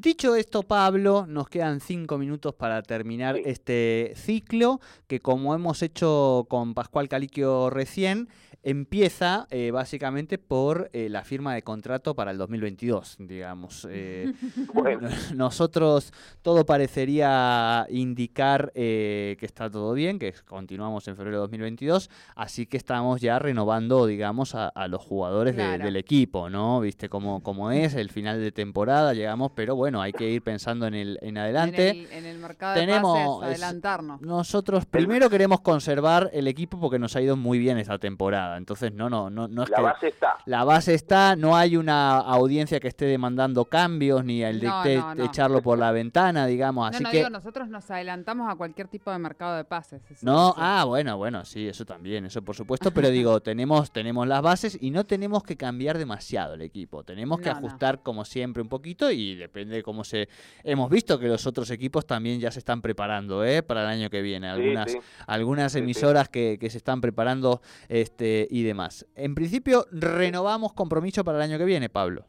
Dicho 0.00 0.36
esto, 0.36 0.62
Pablo, 0.62 1.26
nos 1.26 1.48
quedan 1.48 1.80
cinco 1.80 2.18
minutos 2.18 2.54
para 2.54 2.82
terminar 2.82 3.34
sí. 3.34 3.42
este 3.46 4.12
ciclo, 4.14 4.78
que 5.08 5.18
como 5.18 5.56
hemos 5.56 5.82
hecho 5.82 6.46
con 6.48 6.72
Pascual 6.72 7.08
Caliquio 7.08 7.68
recién, 7.68 8.28
empieza 8.62 9.46
eh, 9.50 9.70
básicamente 9.70 10.38
por 10.38 10.90
eh, 10.92 11.08
la 11.08 11.22
firma 11.22 11.54
de 11.54 11.62
contrato 11.62 12.14
para 12.14 12.30
el 12.30 12.38
2022, 12.38 13.16
digamos. 13.20 13.86
Eh, 13.90 14.32
bueno. 14.74 15.08
Nosotros 15.34 16.12
todo 16.42 16.66
parecería 16.66 17.86
indicar 17.88 18.72
eh, 18.74 19.36
que 19.38 19.46
está 19.46 19.70
todo 19.70 19.92
bien, 19.92 20.18
que 20.18 20.34
continuamos 20.46 21.06
en 21.08 21.16
febrero 21.16 21.36
de 21.36 21.40
2022, 21.42 22.10
así 22.34 22.66
que 22.66 22.76
estamos 22.76 23.20
ya 23.20 23.38
renovando, 23.38 24.06
digamos, 24.06 24.54
a, 24.54 24.68
a 24.68 24.88
los 24.88 25.02
jugadores 25.02 25.54
claro. 25.54 25.78
de, 25.78 25.84
del 25.84 25.96
equipo, 25.96 26.50
¿no? 26.50 26.80
Viste 26.80 27.08
cómo, 27.08 27.42
cómo 27.42 27.70
es, 27.70 27.94
el 27.94 28.10
final 28.10 28.40
de 28.40 28.52
temporada, 28.52 29.14
llegamos, 29.14 29.52
pero 29.54 29.76
bueno, 29.76 30.02
hay 30.02 30.12
que 30.12 30.28
ir 30.28 30.42
pensando 30.42 30.86
en 30.86 30.94
el 30.94 31.18
en 31.22 31.38
adelante. 31.38 31.90
En 31.90 31.96
el, 31.96 32.12
en 32.12 32.26
el 32.26 32.38
mercado 32.38 32.74
Tenemos, 32.74 33.18
de 33.18 33.46
pases, 33.46 33.62
adelantarnos. 33.62 34.20
Es, 34.20 34.26
nosotros 34.26 34.86
primero 34.86 35.30
queremos 35.30 35.60
conservar 35.60 36.30
el 36.32 36.48
equipo 36.48 36.80
porque 36.80 36.98
nos 36.98 37.14
ha 37.16 37.20
ido 37.20 37.36
muy 37.36 37.58
bien 37.58 37.78
esta 37.78 37.98
temporada, 37.98 38.47
entonces 38.56 38.92
no, 38.92 39.08
no, 39.10 39.30
no, 39.30 39.48
no 39.48 39.62
es 39.62 39.70
la 39.70 39.76
que 39.76 39.82
base 39.82 40.08
está. 40.08 40.36
La 40.46 40.64
base 40.64 40.94
está, 40.94 41.36
no 41.36 41.56
hay 41.56 41.76
una 41.76 42.18
audiencia 42.18 42.80
que 42.80 42.88
esté 42.88 43.04
demandando 43.06 43.64
cambios 43.66 44.24
ni 44.24 44.42
el 44.42 44.60
de, 44.60 44.66
no, 44.66 44.82
de, 44.82 44.96
no, 44.96 45.14
no. 45.14 45.24
echarlo 45.24 45.62
por 45.62 45.78
la 45.78 45.92
ventana, 45.92 46.46
digamos, 46.46 46.88
así 46.88 47.02
no, 47.02 47.10
que 47.10 47.18
digo, 47.18 47.30
nosotros 47.30 47.68
nos 47.68 47.90
adelantamos 47.90 48.50
a 48.50 48.56
cualquier 48.56 48.88
tipo 48.88 49.10
de 49.10 49.18
mercado 49.18 49.56
de 49.56 49.64
pases. 49.64 50.02
Eso, 50.10 50.24
no, 50.24 50.50
eso. 50.50 50.54
ah, 50.58 50.84
bueno, 50.84 51.16
bueno, 51.16 51.44
sí, 51.44 51.68
eso 51.68 51.84
también, 51.84 52.26
eso 52.26 52.42
por 52.42 52.56
supuesto, 52.56 52.90
pero 52.92 53.10
digo, 53.10 53.40
tenemos 53.42 53.90
tenemos 53.90 54.26
las 54.26 54.42
bases 54.42 54.78
y 54.80 54.90
no 54.90 55.04
tenemos 55.04 55.42
que 55.42 55.56
cambiar 55.56 55.98
demasiado 55.98 56.54
el 56.54 56.62
equipo, 56.62 57.04
tenemos 57.04 57.40
que 57.40 57.50
ajustar 57.50 58.02
como 58.02 58.24
siempre 58.24 58.62
un 58.62 58.68
poquito 58.68 59.10
y 59.10 59.34
depende 59.34 59.76
de 59.76 59.82
cómo 59.82 60.04
se 60.04 60.28
hemos 60.64 60.90
visto 60.90 61.18
que 61.18 61.28
los 61.28 61.46
otros 61.46 61.70
equipos 61.70 62.06
también 62.06 62.40
ya 62.40 62.50
se 62.50 62.58
están 62.58 62.82
preparando, 62.82 63.44
¿eh? 63.44 63.62
para 63.62 63.82
el 63.82 63.88
año 63.88 64.10
que 64.10 64.22
viene, 64.22 64.48
algunas 64.48 64.92
sí, 64.92 64.98
sí. 65.00 65.06
algunas 65.26 65.74
emisoras 65.74 66.26
sí, 66.26 66.32
que, 66.32 66.58
que 66.60 66.70
se 66.70 66.78
están 66.78 67.00
preparando 67.00 67.60
este 67.88 68.37
y 68.50 68.62
demás. 68.62 69.06
En 69.16 69.34
principio 69.34 69.86
renovamos 69.90 70.72
compromiso 70.72 71.24
para 71.24 71.38
el 71.38 71.42
año 71.50 71.58
que 71.58 71.64
viene, 71.64 71.88
Pablo. 71.88 72.24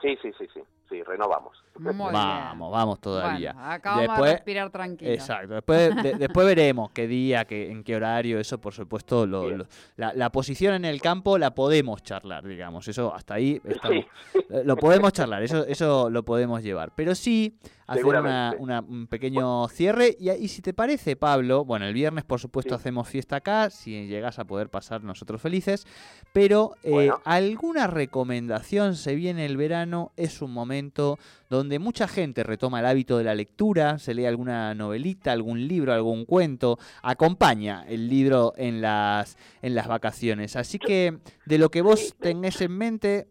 Sí, 0.00 0.16
sí, 0.22 0.30
sí, 0.38 0.46
sí, 0.54 0.60
sí, 0.88 1.02
renovamos. 1.02 1.62
Muy 1.78 1.92
vamos, 2.12 2.72
vamos 2.72 3.00
todavía. 3.00 3.52
Bueno, 3.52 3.70
acá 3.70 3.90
vamos 3.90 4.08
después, 4.08 4.30
a 4.30 4.34
respirar 4.34 4.70
tranquilo. 4.70 5.10
Exacto. 5.10 5.54
Después, 5.54 6.02
de, 6.02 6.14
después 6.14 6.46
veremos 6.46 6.90
qué 6.90 7.06
día, 7.06 7.44
qué, 7.44 7.70
en 7.70 7.84
qué 7.84 7.96
horario, 7.96 8.38
eso 8.40 8.58
por 8.58 8.72
supuesto, 8.72 9.26
lo, 9.26 9.48
lo, 9.50 9.66
la, 9.96 10.12
la, 10.12 10.30
posición 10.30 10.74
en 10.74 10.84
el 10.84 11.00
campo 11.00 11.38
la 11.38 11.54
podemos 11.54 12.02
charlar, 12.02 12.46
digamos. 12.46 12.88
Eso 12.88 13.14
hasta 13.14 13.34
ahí 13.34 13.60
estamos, 13.64 14.04
sí. 14.32 14.38
lo 14.64 14.76
podemos 14.76 15.12
charlar, 15.12 15.42
eso, 15.42 15.64
eso 15.66 16.10
lo 16.10 16.24
podemos 16.24 16.62
llevar. 16.62 16.92
Pero 16.94 17.14
sí 17.14 17.58
hacer 17.88 18.04
una, 18.04 18.54
una, 18.58 18.80
un 18.80 19.06
pequeño 19.06 19.66
cierre. 19.68 20.16
Y, 20.20 20.30
y, 20.30 20.48
si 20.48 20.62
te 20.62 20.74
parece, 20.74 21.16
Pablo, 21.16 21.64
bueno, 21.64 21.86
el 21.86 21.94
viernes 21.94 22.24
por 22.24 22.38
supuesto 22.38 22.74
sí. 22.74 22.80
hacemos 22.80 23.08
fiesta 23.08 23.36
acá, 23.36 23.70
si 23.70 24.06
llegas 24.06 24.38
a 24.38 24.44
poder 24.44 24.68
pasar 24.68 25.02
nosotros 25.02 25.40
felices. 25.40 25.86
Pero 26.32 26.74
eh, 26.82 26.90
bueno. 26.90 27.20
alguna 27.24 27.86
recomendación, 27.86 28.94
se 28.94 29.14
viene 29.14 29.46
el 29.46 29.56
verano, 29.56 30.12
es 30.16 30.42
un 30.42 30.52
momento 30.52 31.18
donde 31.48 31.78
mucha 31.78 32.06
gente 32.08 32.42
retoma 32.42 32.80
el 32.80 32.86
hábito 32.86 33.16
de 33.18 33.24
la 33.24 33.34
lectura, 33.34 33.98
se 33.98 34.14
lee 34.14 34.26
alguna 34.26 34.74
novelita, 34.74 35.32
algún 35.32 35.66
libro, 35.66 35.92
algún 35.92 36.24
cuento, 36.24 36.78
acompaña 37.02 37.84
el 37.88 38.08
libro 38.08 38.52
en 38.56 38.80
las, 38.80 39.36
en 39.62 39.74
las 39.74 39.88
vacaciones. 39.88 40.56
Así 40.56 40.78
que 40.78 41.18
de 41.46 41.58
lo 41.58 41.70
que 41.70 41.82
vos 41.82 42.14
tenés 42.20 42.60
en 42.60 42.76
mente... 42.76 43.28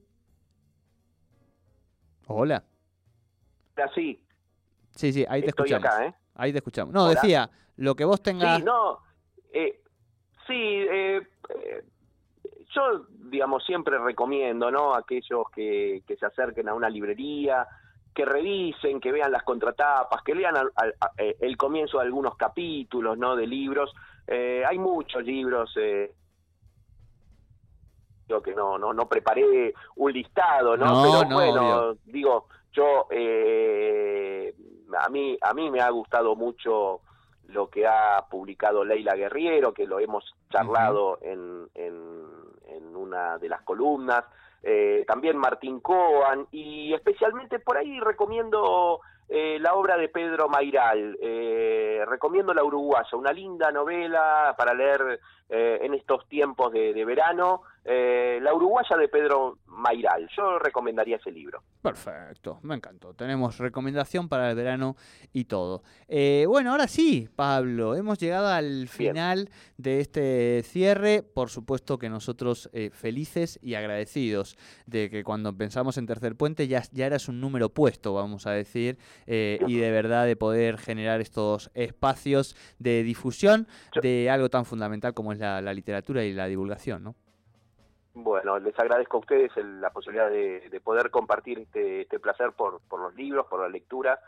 Hola. 2.27 2.63
Sí. 3.93 4.21
Sí, 4.91 5.13
sí, 5.13 5.25
ahí 5.29 5.41
te 5.41 5.49
Estoy 5.49 5.67
escuchamos. 5.71 5.95
Acá, 5.95 6.05
¿eh? 6.07 6.15
Ahí 6.35 6.51
te 6.51 6.57
escuchamos. 6.57 6.93
No, 6.93 7.05
Hola. 7.05 7.13
decía, 7.13 7.49
lo 7.77 7.95
que 7.95 8.03
vos 8.03 8.21
tengas... 8.21 8.57
Sí, 8.57 8.63
no, 8.63 8.99
eh, 9.53 9.81
sí, 10.47 10.53
eh, 10.55 11.21
yo, 12.73 13.05
digamos, 13.29 13.63
siempre 13.65 13.97
recomiendo, 13.99 14.71
¿no? 14.71 14.93
Aquellos 14.95 15.49
que, 15.53 16.03
que 16.07 16.17
se 16.17 16.25
acerquen 16.25 16.67
a 16.67 16.73
una 16.73 16.89
librería, 16.89 17.67
que 18.17 18.25
revisen, 18.25 18.99
que 18.99 19.11
vean 19.11 19.31
las 19.31 19.43
contratapas, 19.43 20.23
que 20.23 20.33
lean 20.33 20.57
al, 20.57 20.71
al, 20.75 20.95
al, 20.99 21.35
el 21.39 21.55
comienzo 21.55 21.99
de 21.99 22.05
algunos 22.05 22.35
capítulos, 22.35 23.15
¿no? 23.15 23.35
De 23.35 23.45
libros. 23.45 23.93
Eh, 24.25 24.63
hay 24.67 24.79
muchos 24.79 25.23
libros 25.23 25.71
eh, 25.79 26.15
digo 28.27 28.41
que 28.41 28.55
no, 28.55 28.79
no, 28.79 28.91
no 28.91 29.07
preparé 29.07 29.71
un 29.97 30.11
listado, 30.11 30.75
¿no? 30.75 31.03
Pero 31.03 31.35
bueno, 31.35 31.93
digo, 32.05 32.47
yo, 32.71 33.05
eh, 33.11 34.51
a 34.99 35.09
mí, 35.09 35.37
a 35.39 35.53
mí 35.53 35.69
me 35.69 35.79
ha 35.79 35.91
gustado 35.91 36.35
mucho 36.35 37.01
lo 37.49 37.69
que 37.69 37.85
ha 37.85 38.25
publicado 38.31 38.83
Leila 38.83 39.13
Guerriero, 39.13 39.75
que 39.75 39.85
lo 39.85 39.99
hemos 39.99 40.25
charlado 40.49 41.19
en, 41.21 41.69
en, 41.75 42.25
una 42.83 43.37
de 43.37 43.49
las 43.49 43.61
columnas, 43.61 44.25
eh, 44.63 45.03
también 45.07 45.37
Martín 45.37 45.79
Coan, 45.79 46.47
y 46.51 46.93
especialmente 46.93 47.59
por 47.59 47.77
ahí 47.77 47.99
recomiendo 47.99 48.99
eh, 49.29 49.57
la 49.59 49.73
obra 49.75 49.97
de 49.97 50.09
Pedro 50.09 50.49
Mairal, 50.49 51.17
eh, 51.21 52.03
recomiendo 52.07 52.53
La 52.53 52.63
Uruguaya, 52.63 53.17
una 53.17 53.31
linda 53.31 53.71
novela 53.71 54.55
para 54.57 54.73
leer 54.73 55.19
en 55.49 55.93
estos 55.93 56.27
tiempos 56.27 56.73
de 56.73 57.05
verano, 57.05 57.61
La 57.87 58.53
Uruguaya 58.53 58.97
de 58.97 59.07
Pedro 59.07 59.59
Mairal, 59.77 60.27
yo 60.35 60.59
recomendaría 60.59 61.17
ese 61.17 61.31
libro. 61.31 61.61
Perfecto, 61.81 62.59
me 62.63 62.75
encantó. 62.75 63.13
Tenemos 63.13 63.59
recomendación 63.59 64.27
para 64.27 64.49
el 64.49 64.55
verano 64.55 64.95
y 65.31 65.45
todo. 65.45 65.83
Eh, 66.07 66.45
bueno, 66.47 66.71
ahora 66.71 66.87
sí, 66.87 67.29
Pablo, 67.35 67.95
hemos 67.95 68.17
llegado 68.17 68.47
al 68.47 68.87
final 68.87 69.49
de 69.77 70.01
este 70.01 70.63
cierre. 70.63 71.23
Por 71.23 71.49
supuesto 71.49 71.97
que 71.97 72.09
nosotros 72.09 72.69
eh, 72.73 72.89
felices 72.91 73.59
y 73.61 73.75
agradecidos 73.75 74.57
de 74.85 75.09
que 75.09 75.23
cuando 75.23 75.55
pensamos 75.55 75.97
en 75.97 76.07
Tercer 76.07 76.35
Puente 76.35 76.67
ya, 76.67 76.81
ya 76.91 77.05
eras 77.05 77.29
un 77.29 77.39
número 77.39 77.69
puesto, 77.69 78.13
vamos 78.13 78.47
a 78.47 78.51
decir, 78.51 78.97
eh, 79.27 79.59
y 79.67 79.77
de 79.77 79.91
verdad 79.91 80.25
de 80.25 80.35
poder 80.35 80.77
generar 80.77 81.21
estos 81.21 81.69
espacios 81.73 82.55
de 82.79 83.03
difusión 83.03 83.67
de 84.01 84.29
algo 84.29 84.49
tan 84.49 84.65
fundamental 84.65 85.13
como 85.13 85.31
es 85.31 85.39
la, 85.39 85.61
la 85.61 85.73
literatura 85.73 86.25
y 86.25 86.33
la 86.33 86.47
divulgación, 86.47 87.03
¿no? 87.03 87.15
Bueno, 88.19 88.57
les 88.57 88.77
agradezco 88.79 89.17
a 89.17 89.19
ustedes 89.19 89.51
la 89.57 89.91
posibilidad 89.91 90.27
de, 90.27 90.81
poder 90.83 91.11
compartir 91.11 91.59
este, 91.59 92.01
este, 92.01 92.19
placer 92.19 92.51
por, 92.53 92.81
los 92.91 93.15
libros, 93.15 93.45
por 93.45 93.61
la 93.61 93.69
lectura 93.69 94.19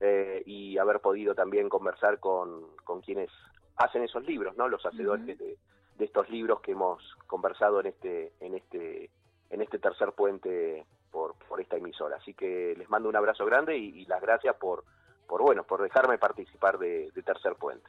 eh, 0.00 0.42
y 0.44 0.78
haber 0.78 0.98
podido 0.98 1.32
también 1.32 1.68
conversar 1.68 2.18
con, 2.18 2.66
quienes 3.04 3.30
hacen 3.76 4.02
esos 4.02 4.26
libros, 4.26 4.56
¿no? 4.56 4.68
Los 4.68 4.84
hacedores 4.84 5.38
de, 5.38 5.56
estos 6.00 6.28
libros 6.28 6.60
que 6.60 6.72
hemos 6.72 7.00
conversado 7.28 7.78
en 7.78 7.86
este, 7.86 8.32
en 8.40 8.54
este, 8.54 9.10
en 9.50 9.62
este 9.62 9.78
tercer 9.78 10.10
puente 10.12 10.84
por, 11.12 11.36
por 11.48 11.60
esta 11.60 11.76
emisora. 11.76 12.16
Así 12.16 12.34
que 12.34 12.74
les 12.76 12.90
mando 12.90 13.08
un 13.08 13.16
abrazo 13.16 13.46
grande 13.46 13.76
y, 13.76 14.04
las 14.06 14.20
gracias 14.20 14.56
por, 14.56 14.82
por 15.28 15.40
bueno, 15.42 15.62
por 15.62 15.82
dejarme 15.82 16.18
participar 16.18 16.78
de 16.78 17.12
Tercer 17.24 17.54
Puente. 17.54 17.88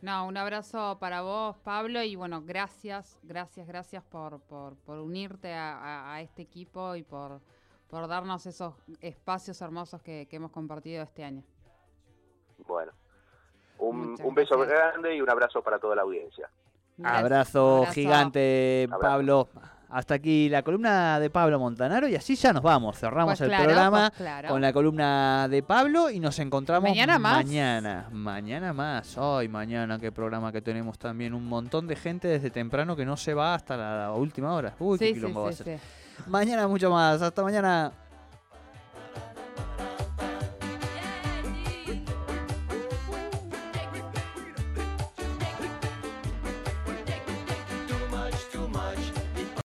No, 0.00 0.26
un 0.26 0.36
abrazo 0.36 0.98
para 1.00 1.22
vos, 1.22 1.56
Pablo, 1.64 2.02
y 2.02 2.14
bueno, 2.14 2.42
gracias, 2.44 3.18
gracias, 3.22 3.66
gracias 3.66 4.04
por, 4.04 4.40
por, 4.40 4.98
unirte 4.98 5.52
a, 5.54 6.20
este 6.20 6.42
equipo 6.42 6.94
y 6.94 7.02
por, 7.02 7.40
por 7.88 8.06
darnos 8.06 8.44
esos 8.46 8.74
espacios 9.00 9.60
hermosos 9.62 10.02
que, 10.02 10.28
hemos 10.30 10.50
compartido 10.50 11.02
este 11.02 11.24
año. 11.24 11.42
Bueno, 12.66 12.92
un, 13.78 14.34
beso 14.34 14.58
grande 14.58 15.16
y 15.16 15.20
un 15.20 15.30
abrazo 15.30 15.62
para 15.62 15.78
toda 15.78 15.96
la 15.96 16.02
audiencia. 16.02 16.50
Abrazo, 17.02 17.86
gigante, 17.92 18.88
Pablo. 19.00 19.48
Hasta 19.94 20.14
aquí 20.14 20.48
la 20.48 20.64
columna 20.64 21.20
de 21.20 21.30
Pablo 21.30 21.60
Montanaro 21.60 22.08
y 22.08 22.16
así 22.16 22.34
ya 22.34 22.52
nos 22.52 22.64
vamos. 22.64 22.98
Cerramos 22.98 23.38
pues 23.38 23.48
el 23.48 23.56
programa 23.56 24.12
pues 24.18 24.28
con 24.48 24.60
la 24.60 24.72
columna 24.72 25.46
de 25.48 25.62
Pablo 25.62 26.10
y 26.10 26.18
nos 26.18 26.36
encontramos 26.40 26.90
mañana 26.90 27.16
más. 27.20 27.44
Mañana, 27.44 28.08
mañana 28.10 28.72
más. 28.72 29.16
Ay, 29.16 29.46
mañana 29.46 30.00
qué 30.00 30.10
programa 30.10 30.50
que 30.50 30.60
tenemos 30.60 30.98
también. 30.98 31.32
Un 31.32 31.46
montón 31.46 31.86
de 31.86 31.94
gente 31.94 32.26
desde 32.26 32.50
temprano 32.50 32.96
que 32.96 33.04
no 33.04 33.16
se 33.16 33.34
va 33.34 33.54
hasta 33.54 33.76
la 33.76 34.12
última 34.14 34.52
hora. 34.52 34.74
Uy, 34.80 34.98
qué 34.98 35.14
quilombo 35.14 35.44
va 35.44 35.50
a 35.50 35.52
ser. 35.52 35.78
Mañana 36.26 36.66
mucho 36.66 36.90
más. 36.90 37.22
Hasta 37.22 37.44
mañana. 37.44 37.92